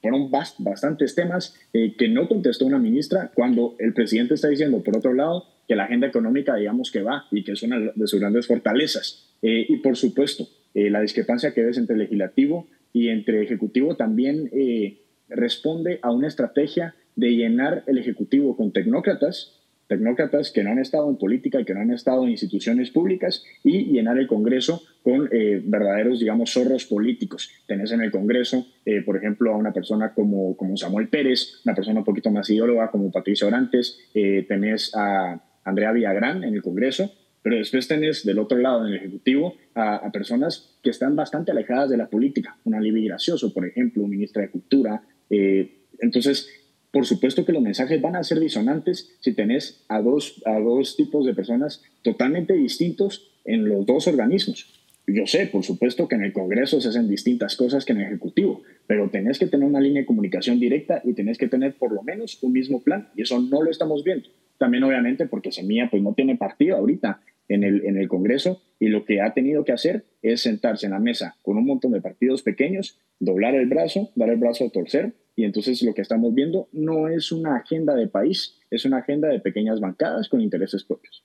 [0.03, 5.15] Fueron bastantes temas que no contestó una ministra cuando el presidente está diciendo, por otro
[5.15, 8.47] lado, que la agenda económica, digamos que va y que es una de sus grandes
[8.47, 9.33] fortalezas.
[9.43, 14.51] Eh, y por supuesto, eh, la discrepancia que ves entre legislativo y entre ejecutivo también
[14.53, 20.79] eh, responde a una estrategia de llenar el ejecutivo con tecnócratas, tecnócratas que no han
[20.79, 24.83] estado en política y que no han estado en instituciones públicas y llenar el Congreso
[25.03, 25.29] con
[25.65, 27.51] verdaderos, digamos, zorros políticos.
[27.67, 28.67] Tenés en el Congreso,
[29.05, 32.91] por ejemplo, a una persona como, como Samuel Pérez, una persona un poquito más ideóloga
[32.91, 38.59] como Patricia Orantes, tenés a Andrea Villagrán en el Congreso, pero después tenés del otro
[38.59, 42.57] lado, en el Ejecutivo, a, personas que están bastante alejadas de la política.
[42.65, 45.03] Una Libby Gracioso, por ejemplo, ministra de Cultura.
[45.29, 46.49] Eh, entonces,
[46.93, 50.95] por supuesto que los mensajes van a ser disonantes si tenés a dos, a dos
[50.95, 54.79] tipos de personas totalmente distintos en los dos organismos.
[55.07, 58.07] Yo sé, por supuesto, que en el Congreso se hacen distintas cosas que en el
[58.07, 61.93] Ejecutivo, pero tenés que tener una línea de comunicación directa y tenés que tener por
[61.93, 64.29] lo menos un mismo plan, y eso no lo estamos viendo.
[64.59, 68.89] También, obviamente, porque Semilla pues, no tiene partido ahorita en el, en el Congreso y
[68.89, 72.01] lo que ha tenido que hacer es sentarse en la mesa con un montón de
[72.01, 76.35] partidos pequeños, doblar el brazo, dar el brazo a torcer y entonces lo que estamos
[76.35, 80.85] viendo no es una agenda de país, es una agenda de pequeñas bancadas con intereses
[80.85, 81.25] propios.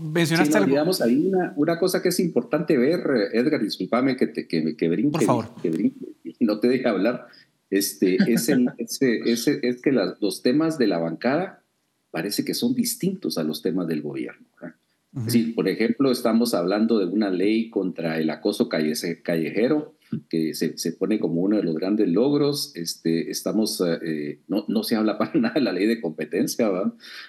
[0.00, 3.02] Mencionaste sí, digamos, hay una, una, cosa que es importante ver,
[3.34, 5.50] Edgar, discúlpame que, te, que, que brinque, Por favor.
[5.60, 7.26] que brinque no te deje hablar,
[7.70, 11.62] este, es, el, ese, ese, es que los temas de la bancada
[12.10, 14.46] parece que son distintos a los temas del gobierno.
[15.28, 19.94] Sí, por ejemplo, estamos hablando de una ley contra el acoso callejero
[20.28, 22.72] que se, se pone como uno de los grandes logros.
[22.74, 26.70] Este, estamos, eh, no, no, se habla para nada de la ley de competencia,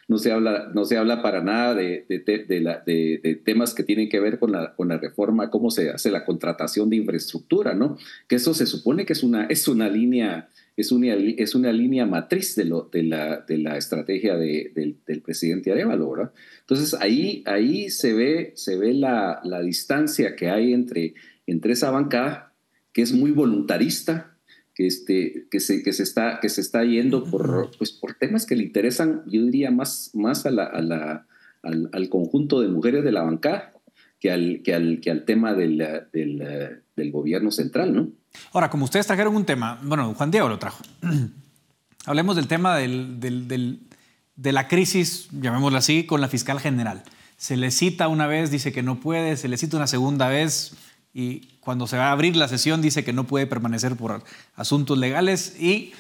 [0.08, 3.84] No, se habla, no se habla para nada de, de, de, la, de, temas que
[3.84, 7.74] tienen que ver con la, con la reforma, cómo se hace la contratación de infraestructura,
[7.74, 7.98] ¿no?
[8.28, 12.06] Que eso se supone que es una, es una línea es una, es una línea
[12.06, 16.34] matriz de, lo, de, la, de la estrategia del, del, presidente Arevalo, ¿verdad?
[16.62, 21.14] Entonces ahí, ahí se ve, se ve la, la, distancia que hay entre,
[21.48, 22.54] entre esa bancada,
[22.92, 24.38] que es muy voluntarista,
[24.74, 28.46] que, este, que, se, que, se, está, que se está yendo por, pues, por temas
[28.46, 31.28] que le interesan, yo diría, más, más a la, a la,
[31.64, 33.74] al, al, conjunto de mujeres de la bancada
[34.20, 35.78] que al, que al, que al tema del,
[36.12, 38.12] del, del gobierno central, ¿no?
[38.54, 40.84] Ahora, como ustedes trajeron un tema, bueno, Juan Diego lo trajo.
[42.06, 47.04] Hablemos del tema de la crisis, llamémosla así, con la fiscal general.
[47.38, 50.76] Se le cita una vez, dice que no puede, se le cita una segunda vez
[51.14, 54.24] y cuando se va a abrir la sesión dice que no puede permanecer por
[54.56, 55.94] asuntos legales y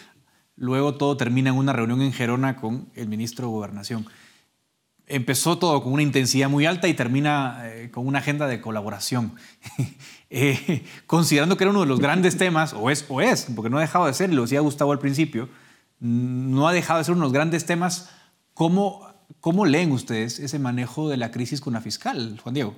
[0.55, 4.07] luego todo termina en una reunión en Gerona con el ministro de Gobernación
[5.07, 9.33] empezó todo con una intensidad muy alta y termina eh, con una agenda de colaboración.
[10.29, 13.77] Eh, considerando que era uno de los grandes temas, o es, o es, porque no
[13.77, 15.49] ha dejado de ser, lo decía Gustavo al principio,
[15.99, 18.11] no ha dejado de ser uno de los grandes temas.
[18.53, 19.07] ¿Cómo,
[19.39, 22.75] cómo leen ustedes ese manejo de la crisis con la fiscal, Juan Diego?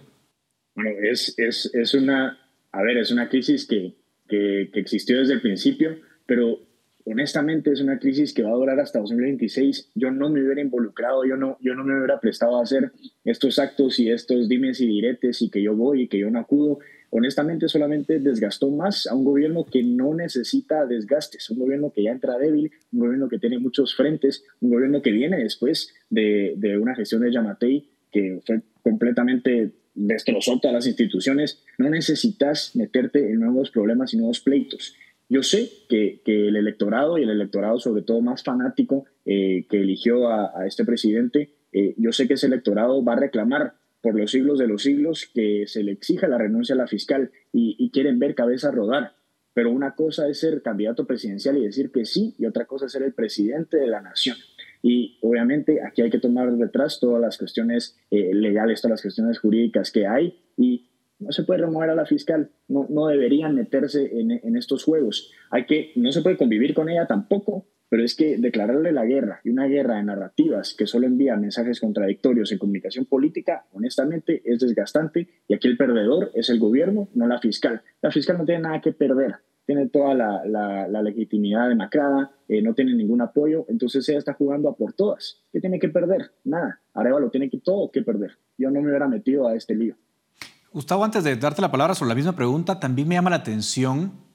[0.76, 2.38] Bueno, es, es, es una,
[2.72, 3.96] a ver, es una crisis que,
[4.28, 6.60] que, que existió desde el principio, pero
[7.10, 9.92] honestamente es una crisis que va a durar hasta 2026.
[9.96, 12.92] Yo no me hubiera involucrado, yo no, yo no me hubiera prestado a hacer
[13.24, 16.40] estos actos y estos dimes y diretes y que yo voy y que yo no
[16.40, 16.80] acudo.
[17.18, 22.12] Honestamente solamente desgastó más a un gobierno que no necesita desgastes, un gobierno que ya
[22.12, 26.94] entra débil, un gobierno que tiene muchos frentes, un gobierno que viene después de, una
[26.94, 31.64] gestión de Yamatei que fue completamente destrozó todas las instituciones.
[31.80, 34.94] No necesitas meterte en nuevos problemas y nuevos pleitos
[35.28, 39.82] Yo sé que, que el electorado y el electorado sobre todo más fanático eh, que
[39.82, 43.74] eligió a, este presidente, eh, yo sé que ese electorado va a reclamar
[44.08, 47.30] por los siglos de los siglos que se le exija la renuncia a la fiscal
[47.52, 49.18] y, quieren ver cabeza rodar.
[49.54, 52.94] Pero una cosa es ser candidato presidencial y decir que sí, y otra cosa es
[52.94, 54.38] ser el presidente de la nación.
[54.82, 59.40] Y obviamente aquí hay que tomar detrás todas las cuestiones eh, legales, todas las cuestiones
[59.40, 60.88] jurídicas que hay y
[61.20, 65.34] no se puede remover a la fiscal, no, no deberían meterse en, en, estos juegos.
[65.52, 69.40] Hay que, no se puede convivir con ella tampoco, pero es que declararle la guerra
[69.44, 74.60] y una guerra de narrativas que solo envía mensajes contradictorios en comunicación política, honestamente es
[74.60, 77.82] desgastante y aquí el perdedor es el gobierno, no la fiscal.
[78.02, 79.36] La fiscal no tiene nada que perder,
[79.66, 84.70] tiene toda la, la, legitimidad demacrada, eh, no tiene ningún apoyo, entonces ella está jugando
[84.70, 85.44] a por todas.
[85.52, 86.32] ¿Qué tiene que perder?
[86.46, 86.82] Nada.
[86.96, 88.38] lo tiene todo que perder.
[88.58, 89.96] Yo no me hubiera metido a este lío.
[90.72, 94.27] Gustavo, antes de darte la palabra sobre la misma pregunta, también me llama la atención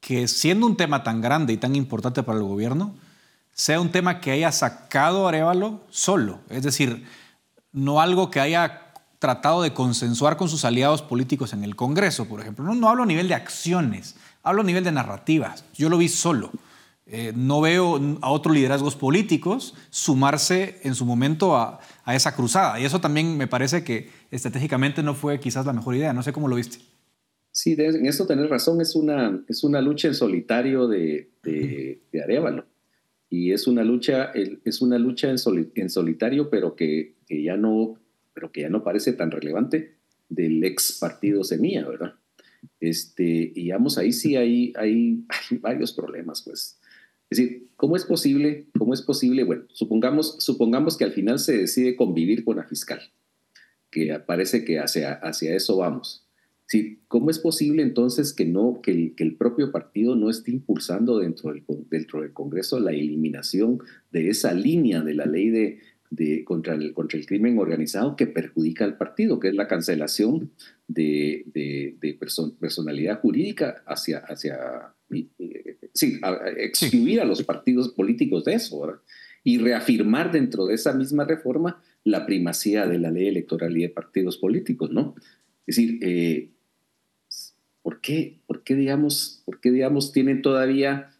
[0.00, 2.94] que siendo un tema tan grande y tan importante para el gobierno,
[3.52, 6.40] sea un tema que haya sacado Arevalo solo.
[6.50, 7.06] Es decir,
[7.72, 8.82] no algo que haya
[9.18, 12.74] tratado de consensuar con sus aliados políticos en el Congreso, por ejemplo.
[12.74, 15.64] No, hablo a nivel de acciones, Hablo a nivel de narrativas.
[15.74, 16.52] Yo lo vi solo.
[17.06, 22.78] Eh, no veo a otros liderazgos políticos sumarse en su momento a, esa cruzada.
[22.78, 26.12] Y eso también me parece que estratégicamente no fue quizás la mejor idea.
[26.12, 26.78] No sé cómo lo viste.
[27.56, 28.82] Sí, en eso tenés razón.
[28.82, 32.66] Es una, es una lucha en solitario de, de, Arevalo.
[33.30, 35.38] Y es una lucha, es una lucha en,
[35.74, 37.98] en solitario, pero que, que, ya no,
[38.34, 39.94] pero que ya no parece tan relevante
[40.28, 42.12] del ex partido Semilla, ¿verdad?
[42.78, 45.24] Este, y digamos, ahí sí hay, hay,
[45.60, 46.78] varios problemas, pues.
[47.30, 48.66] Es decir, ¿cómo es posible?
[48.78, 49.44] ¿Cómo es posible?
[49.44, 53.00] Bueno, supongamos, supongamos que al final se decide convivir con la fiscal,
[53.90, 56.25] que parece que hacia, hacia eso vamos.
[56.66, 60.50] Sí, ¿Cómo es posible entonces que, no, que el, que, el, propio partido no esté
[60.50, 63.78] impulsando dentro del, dentro del Congreso la eliminación
[64.10, 65.78] de esa línea de la ley de,
[66.10, 70.50] de, contra, el, contra el crimen organizado que perjudica al partido, que es la cancelación
[70.88, 72.18] de, de,
[72.58, 74.94] personalidad jurídica hacia, hacia
[75.92, 76.20] sí,
[76.56, 79.00] excluir a los partidos políticos de eso,
[79.44, 83.88] y reafirmar dentro de esa misma reforma la primacía de la ley electoral y de
[83.88, 85.14] partidos políticos, ¿no?
[85.66, 86.50] Es decir, eh,
[87.86, 91.12] ¿por, qué, por, qué, digamos, ¿por qué, digamos, tienen todavía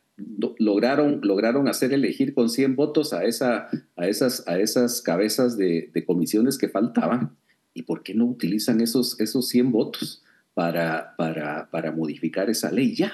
[0.58, 5.92] lograron, lograron hacer elegir con 100 votos a, esa, a, esas, a esas cabezas de,
[6.04, 7.36] comisiones que faltaban.
[7.72, 12.96] ¿Y por qué no utilizan esos, esos 100 votos para, para, para modificar esa ley
[12.96, 13.12] ya?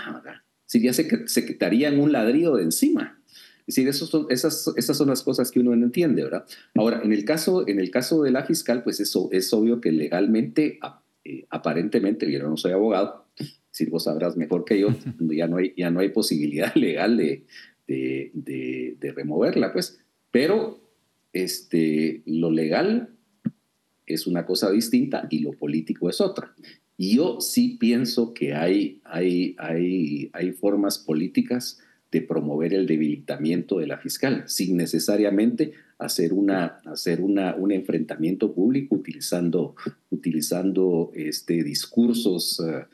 [0.64, 3.20] Si ya se, se quitarían un ladrillo de encima.
[3.66, 6.46] Es decir, son, esas, esas son las cosas que uno no entiende, ¿verdad?
[6.74, 9.92] Ahora, en el caso, en el caso de la fiscal, pues eso es obvio que
[9.92, 10.80] legalmente,
[11.24, 13.21] eh, aparentemente, yo no soy abogado,
[13.90, 14.88] vos sabrás mejor que yo,
[15.20, 17.44] ya no hay, ya no hay posibilidad legal de,
[17.86, 20.00] de, de, removerla, pues.
[20.30, 20.80] Pero
[21.32, 23.10] este, lo legal
[24.06, 26.54] es una cosa distinta y lo político es otra.
[26.96, 31.80] Y yo sí pienso que hay, hay, hay, hay formas políticas
[32.10, 38.52] de promover el debilitamiento de la fiscal, sin necesariamente hacer, una, hacer una, un enfrentamiento
[38.52, 39.74] público utilizando,
[40.10, 42.60] utilizando este, discursos.
[42.60, 42.84] Uh,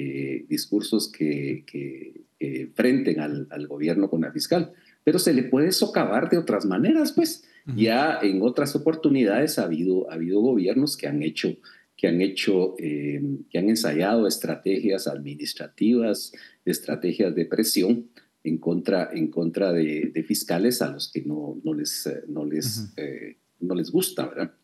[0.00, 4.72] eh, discursos que, que, enfrenten al, al, gobierno con la fiscal.
[5.02, 7.42] Pero se le puede socavar de otras maneras, pues.
[7.76, 11.56] Ya en otras oportunidades ha habido, ha habido gobiernos que han hecho,
[11.96, 13.20] que han, hecho eh,
[13.50, 16.32] que han ensayado estrategias administrativas,
[16.64, 18.06] estrategias de presión
[18.44, 23.36] en contra, en contra de, fiscales a los que no, no les, no les, eh,
[23.60, 24.54] no les gusta, ¿verdad?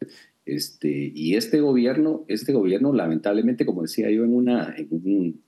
[0.46, 5.40] Este, y este gobierno, este gobierno, lamentablemente, como decía yo en, un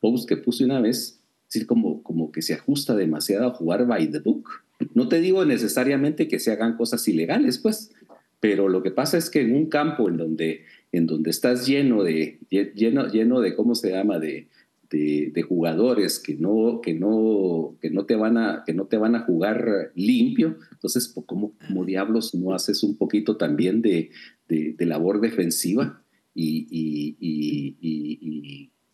[0.00, 3.86] post que puse una vez, es decir, como, como que se ajusta demasiado a jugar
[3.86, 4.48] by the book.
[4.94, 7.92] No te digo necesariamente que se hagan cosas ilegales, pues,
[8.40, 12.02] pero lo que pasa es que en un campo en donde, en donde estás lleno
[12.02, 14.48] de, lleno, lleno de, ¿cómo se llama?, de,
[14.90, 19.14] de, jugadores que no, que, no, que, no te van a, que no te van
[19.14, 24.10] a jugar limpio, entonces, ¿cómo, como diablos no haces un poquito también de,
[24.48, 26.02] de, labor defensiva
[26.34, 27.16] y, y,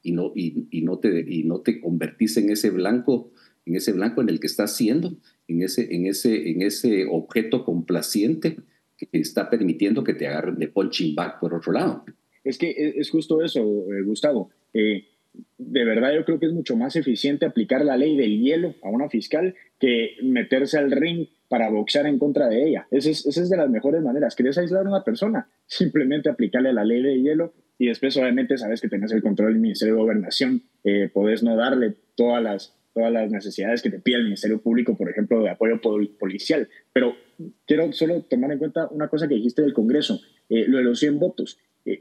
[0.03, 3.33] y, no, y, no te, y no te convertís en ese blanco,
[3.65, 5.17] en ese blanco en el que estás siendo,
[5.49, 8.59] en ese, en ese, en ese objeto complaciente
[8.99, 12.05] que está permitiendo que te agarren de punching back por otro lado.
[12.45, 13.61] Es que es justo eso,
[13.93, 14.51] eh, Gustavo.
[14.73, 15.05] Eh,
[15.59, 18.89] de verdad yo creo que es mucho más eficiente aplicar la ley del hielo a
[18.89, 22.87] una fiscal que meterse al ring para boxear en contra de ella.
[22.91, 24.35] Esa es, de las mejores maneras.
[24.35, 25.49] ¿Quieres aislar a una persona?
[25.67, 29.61] Simplemente aplicarle la ley de hielo y después obviamente sabes que tenés el control del
[29.61, 34.17] Ministerio de Gobernación, eh, podés no darle todas las todas las necesidades que te pide
[34.17, 35.83] el Ministerio Público, por ejemplo, de apoyo
[36.19, 36.67] policial.
[36.95, 37.15] Pero
[37.67, 40.19] quiero solo tomar en cuenta una cosa que dijiste del Congreso,
[40.49, 41.59] eh, lo de los 100 votos.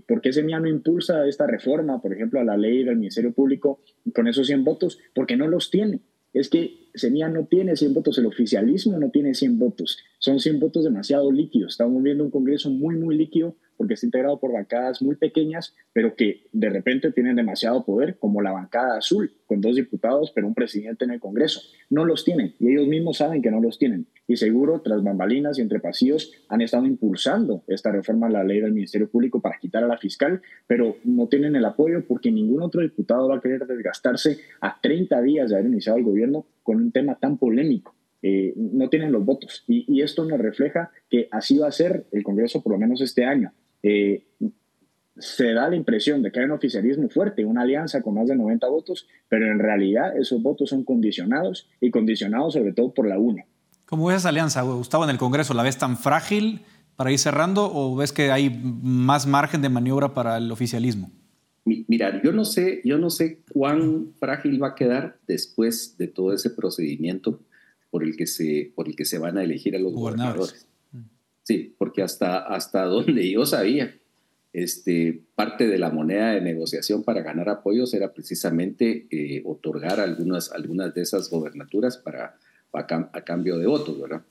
[0.08, 3.82] ¿Por qué Semilla no impulsa esta reforma, por ejemplo, a la ley del Ministerio Público
[4.14, 5.00] con esos 100 votos?
[5.14, 6.02] Porque no los tiene.
[6.34, 10.00] Es que Semilla no tiene 100 votos, el oficialismo no tiene 100 votos.
[10.20, 11.74] Son 100 votos demasiado líquidos.
[11.74, 16.16] Estamos viendo un Congreso muy, muy líquido porque está integrado por bancadas muy pequeñas, pero
[16.16, 20.56] que de repente tienen demasiado poder, como la bancada azul, con dos diputados, pero un
[20.56, 21.62] presidente en el Congreso.
[21.90, 24.08] No los tienen y ellos mismos saben que no los tienen.
[24.28, 28.60] Y seguro, tras bambalinas y entre pasillos, han estado impulsando esta reforma a la ley
[28.60, 32.64] del Ministerio Público para quitar a la fiscal, pero no tienen el apoyo porque ningún
[32.64, 36.78] otro diputado va a querer desgastarse a 30 días de haber iniciado el gobierno con
[36.78, 37.96] un tema tan polémico.
[38.24, 39.64] Eh, no tienen los votos.
[39.68, 43.02] Y, y, esto nos refleja que así va a ser el Congreso por lo menos
[43.02, 43.54] este año.
[43.84, 44.24] Eh,
[45.18, 48.36] se da la impresión de que hay un oficialismo fuerte, una alianza con más de
[48.36, 53.20] 90 votos, pero en realidad esos votos son condicionados y condicionados sobre todo por la
[53.20, 53.46] UNE.
[53.86, 55.54] ¿Cómo ves esa alianza, Gustavo, en el Congreso?
[55.54, 56.62] ¿La ves tan frágil
[56.96, 61.12] para ir cerrando o ves que hay más margen de maniobra para el oficialismo?
[61.66, 66.34] Mira, yo no sé, yo no sé cuán frágil va a quedar después de todo
[66.34, 67.40] ese procedimiento
[67.90, 70.68] por el que se, por el que se van a elegir a los gobernadores.
[71.44, 73.96] Sí, porque hasta, hasta donde yo sabía,
[74.54, 80.52] este, parte de la moneda de negociación para ganar apoyos era precisamente eh, otorgar algunas,
[80.52, 82.38] algunas de esas gobernaturas para,
[82.78, 84.24] a cambio de votos, ¿verdad?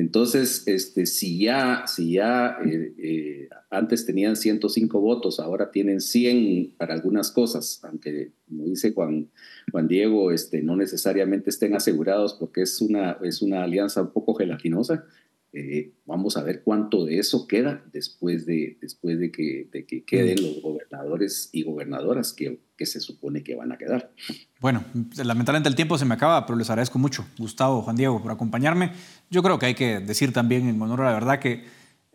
[0.00, 6.74] Entonces, este, si ya, si ya eh, eh, antes tenían 105 votos, ahora tienen 100
[6.78, 9.28] para algunas cosas, aunque, como dice Juan,
[9.70, 14.34] Juan Diego, este, no necesariamente estén asegurados porque es una, es una alianza un poco
[14.34, 15.04] gelatinosa,
[15.52, 20.04] eh, vamos a ver cuánto de eso queda después de, después de, que, de que
[20.04, 20.42] queden mm.
[20.42, 24.12] los gobernadores y gobernadoras que, que, se supone que van a quedar.
[24.60, 24.84] Bueno,
[25.16, 28.92] lamentablemente el tiempo se me acaba, pero les agradezco mucho, Gustavo, Juan Diego, por acompañarme.
[29.28, 31.64] Yo creo que hay que decir también en honor a la verdad que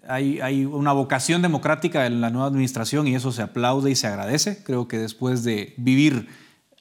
[0.07, 4.07] hay, hay una vocación democrática en la nueva administración y eso se aplaude y se
[4.07, 4.63] agradece.
[4.63, 6.27] Creo que después de vivir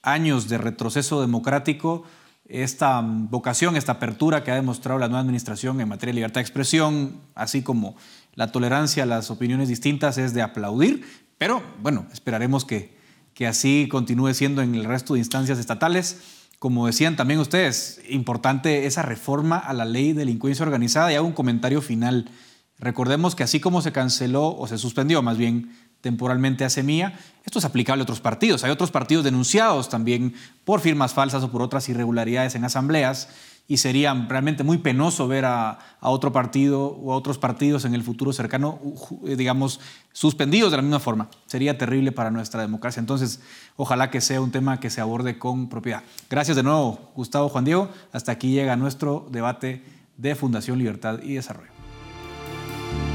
[0.02, 2.04] años de retroceso democrático,
[2.46, 6.42] esta vocación, esta apertura que ha demostrado la nueva administración en materia de libertad de
[6.42, 7.96] expresión, así como
[8.34, 11.04] la tolerancia a las opiniones distintas, es de aplaudir,
[11.38, 12.96] pero bueno, esperaremos que,
[13.32, 16.20] que así continúe siendo en el resto de instancias estatales.
[16.58, 21.12] Como decían también ustedes, importante esa reforma a la ley de delincuencia organizada.
[21.12, 22.30] Y hago un comentario final.
[22.78, 25.70] Recordemos que así como se canceló o se suspendió más bien
[26.04, 27.18] temporalmente a Semilla.
[27.46, 28.62] Esto es aplicable a otros partidos.
[28.62, 30.34] Hay otros partidos denunciados también
[30.66, 33.30] por firmas falsas o por otras irregularidades en asambleas
[33.66, 38.02] y sería realmente muy penoso ver a, otro partido o a otros partidos en el
[38.02, 38.78] futuro cercano,
[39.26, 39.80] eh, digamos,
[40.12, 41.30] suspendidos de la misma forma.
[41.46, 43.00] Sería terrible para nuestra democracia.
[43.00, 43.40] Entonces,
[43.76, 46.02] ojalá que sea un tema que se aborde con propiedad.
[46.28, 47.88] Gracias de nuevo, Gustavo Juan Diego.
[48.12, 49.82] Hasta aquí llega nuestro debate
[50.18, 51.73] de Fundación Libertad y Desarrollo.